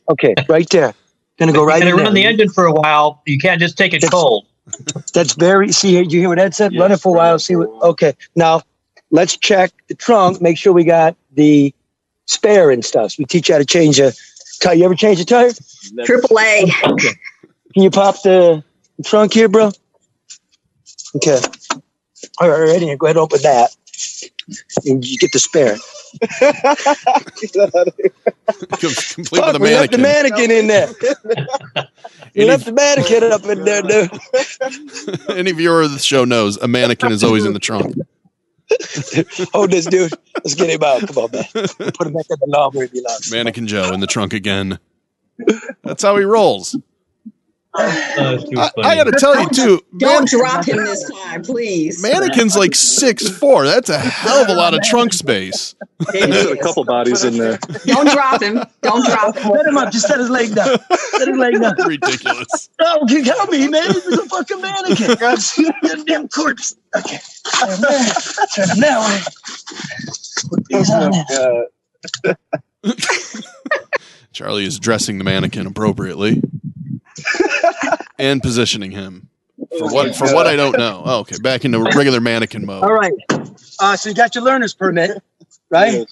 [0.09, 0.95] Okay, right there.
[1.39, 3.23] Gonna go right you in gotta run the engine for a while.
[3.27, 4.47] You can't just take it cold.
[5.13, 5.71] That's very.
[5.73, 6.77] See, here, you hear what Ed said?
[6.77, 7.39] Run it for a while.
[7.39, 7.69] See what?
[7.83, 8.63] Okay, now
[9.11, 10.41] let's check the trunk.
[10.41, 11.75] Make sure we got the
[12.27, 13.15] spare and stuff.
[13.19, 14.13] We teach you how to change a
[14.61, 14.75] tire.
[14.75, 15.51] You ever change a tire?
[16.05, 16.65] Triple A.
[16.85, 17.13] Okay.
[17.75, 18.65] Can you pop the
[19.05, 19.71] trunk here, bro?
[21.17, 21.41] Okay.
[22.41, 22.97] All right, ready?
[22.97, 23.77] Go ahead and open that.
[24.85, 25.77] And you get the spare.
[26.21, 28.13] Complete
[29.29, 30.03] Fuck, with a we left the mannequin.
[30.03, 30.89] mannequin in there.
[32.35, 34.11] we left the mannequin up in there, dude.
[35.37, 37.95] Any viewer of the show knows a mannequin is always in the trunk.
[39.53, 40.13] Hold this, dude.
[40.37, 41.07] Let's get him out.
[41.07, 41.45] Come on, man.
[41.55, 43.31] Put him back in the knob where he belongs.
[43.31, 44.79] Mannequin Joe in the trunk again.
[45.85, 46.75] That's how he rolls.
[47.79, 52.03] I, I got to tell you too, Don't drop him this time, please.
[52.03, 53.65] mannequin's like six four.
[53.65, 55.75] That's a hell of a lot of trunk space.
[56.13, 57.59] there's a couple bodies in there.
[57.87, 58.63] Don't drop him.
[58.83, 59.53] Don't drop him.
[59.55, 59.93] Set him up.
[59.93, 60.79] Just set his leg down.
[61.17, 61.75] Set his leg down.
[61.87, 62.71] Ridiculous.
[62.81, 63.89] Oh, you help me, man.
[63.89, 65.17] This is a fucking mannequin.
[65.83, 66.77] Goddamn corpse.
[66.97, 67.19] Okay.
[67.59, 68.05] Turn him down.
[68.55, 69.21] Turn him that way.
[70.49, 72.97] Put these on there.
[74.33, 76.43] Charlie is dressing the mannequin appropriately
[78.19, 79.29] and positioning him
[79.79, 81.03] for what for what I don't know.
[81.05, 82.83] Oh, okay, back into regular mannequin mode.
[82.83, 83.13] All right.
[83.81, 85.23] Uh, so you got your learner's permit,
[85.71, 86.07] right?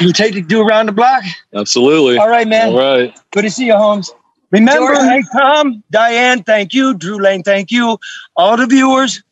[0.00, 1.24] You take to do around the block?
[1.54, 2.16] Absolutely.
[2.16, 2.68] All right, man.
[2.68, 3.18] All right.
[3.32, 4.10] Good to see you, Holmes.
[4.50, 5.08] Remember, Jordan.
[5.08, 6.94] hey, Tom, Diane, thank you.
[6.94, 7.98] Drew Lane, thank you.
[8.34, 9.22] All the viewers,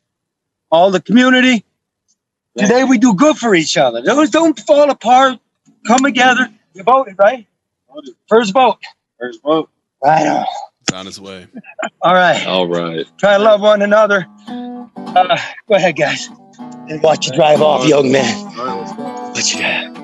[0.71, 1.65] all the community.
[2.57, 4.03] Today we do good for each other.
[4.03, 5.39] Those don't fall apart.
[5.87, 6.49] Come together.
[6.75, 7.47] You voted, right?
[7.93, 8.15] Voted.
[8.29, 8.79] First vote.
[9.19, 9.71] First vote.
[10.03, 10.47] Right on.
[10.83, 11.47] It's on its way.
[12.03, 12.47] All right.
[12.47, 13.07] All right.
[13.19, 14.27] Try to love one another.
[14.49, 15.39] Uh,
[15.69, 16.29] go ahead, guys.
[16.89, 18.47] And watch you drive off, young man.
[18.59, 19.03] All right, let's go.
[19.35, 19.95] Watch you drive.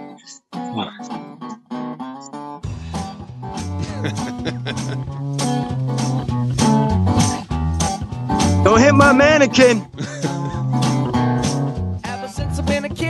[0.52, 0.92] Come on.
[8.64, 9.86] Don't hit my mannequin.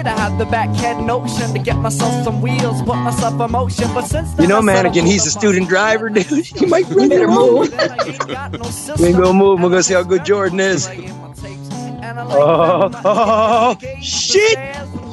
[0.04, 3.88] kid, I had the backhead notion to get myself some wheels, put myself in motion.
[3.94, 6.44] But since You know, mannequin, he's a student driver, dude.
[6.44, 7.70] He might run better move.
[8.98, 9.60] we ain't gonna move.
[9.60, 10.88] We're gonna see how good Jordan is.
[12.16, 14.58] Oh, oh, shit!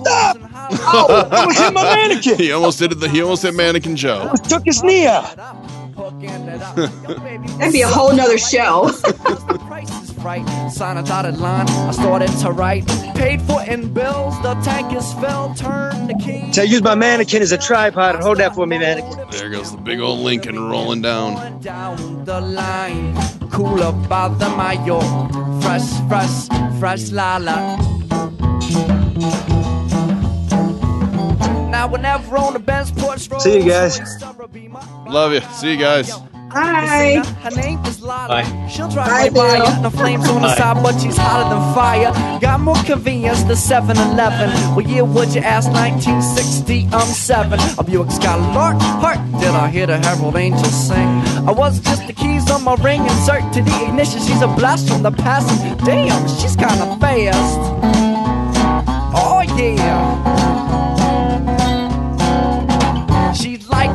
[0.01, 0.38] Stop!
[0.84, 2.38] Oh, I almost hit my mannequin.
[2.38, 2.99] he almost did it.
[2.99, 4.19] The, he almost hit Mannequin Joe.
[4.19, 5.35] Almost took his knee out.
[7.57, 8.89] That'd be a whole nother show.
[10.23, 10.45] Right.
[10.69, 11.68] Sign a dotted line.
[11.69, 12.88] I started to write.
[13.15, 14.39] Paid for in bills.
[14.41, 15.57] The tank is filled.
[15.57, 16.52] Turn the key.
[16.53, 18.15] So I use my mannequin as a tripod.
[18.22, 19.27] Hold that for me, mannequin.
[19.31, 21.61] There goes the big old Lincoln rolling down.
[21.61, 23.15] Down the line.
[23.52, 25.02] Cooler by the mayo.
[25.61, 27.77] Fresh, fresh, fresh lala.
[31.69, 33.30] Now whenever on the Benz porch.
[33.39, 33.99] See you guys.
[35.07, 35.41] Love you.
[35.53, 36.31] See you guys.
[36.53, 37.23] Hi.
[37.44, 38.28] Her name is Lala.
[38.28, 38.68] Bye.
[38.69, 39.65] She'll drive Hi, right by Bill.
[39.65, 39.82] ya.
[39.82, 40.56] The flames on the Bye.
[40.56, 42.40] side, but she's hotter than fire.
[42.41, 44.49] Got more convenience than 7 Eleven.
[44.76, 46.90] Well, yeah, would you ask 1960?
[46.91, 47.60] I'm 7.
[47.80, 48.76] A Buick Skylark.
[48.82, 51.07] Heart, did I hear the Herald Angels sing?
[51.48, 53.02] I was just the keys on my ring.
[53.02, 54.19] Insert to the ignition.
[54.19, 55.49] She's a blast from the past.
[55.64, 57.60] And damn, she's kinda fast.
[59.15, 60.11] Oh, yeah.
[63.34, 63.90] She's like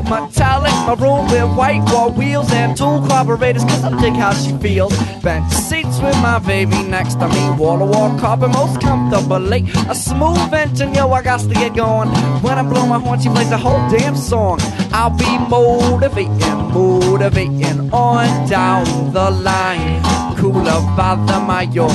[0.87, 4.97] metallic room with white wall wheels and two carburetors cause I dig how she feels.
[5.23, 7.51] Bench seats with my baby next to me.
[7.59, 9.65] Wall to wall carpet most comfortably.
[9.89, 12.09] A smooth engine, yo, I got to get going.
[12.43, 14.59] When I blow my horn, she plays the whole damn song.
[14.93, 20.03] I'll be motivating, motivating on down the line.
[20.37, 21.89] Cooler by the mayo.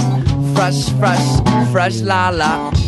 [0.54, 2.81] Fresh, fresh, fresh la la.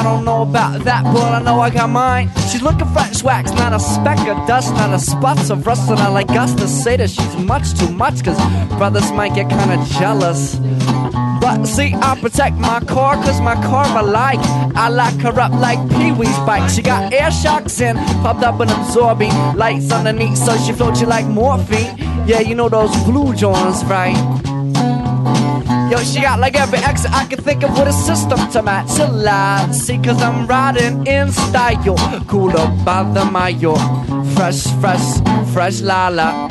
[0.00, 2.30] I don't know about that, but I know I got mine.
[2.50, 5.90] She's looking fresh wax, not a speck of dust, not a spot of rust.
[5.90, 8.38] And I like us to say that she's much too much, cause
[8.78, 10.56] brothers might get kinda jealous.
[11.42, 14.40] But see, I protect my car, cause my car I like.
[14.74, 16.70] I lock her up like Pee Wee's bike.
[16.70, 21.08] She got air shocks and popped up and absorbing lights underneath, so she floats you
[21.08, 21.94] like morphine.
[22.26, 24.16] Yeah, you know those blue joints, right?
[25.90, 29.00] Yo, she got like every exit I can think of with a system to match
[29.00, 29.74] a lot.
[29.74, 31.96] See, cause I'm riding in style.
[32.28, 33.74] Cooler by the mayo.
[34.36, 35.20] Fresh, fresh,
[35.52, 36.48] fresh lala.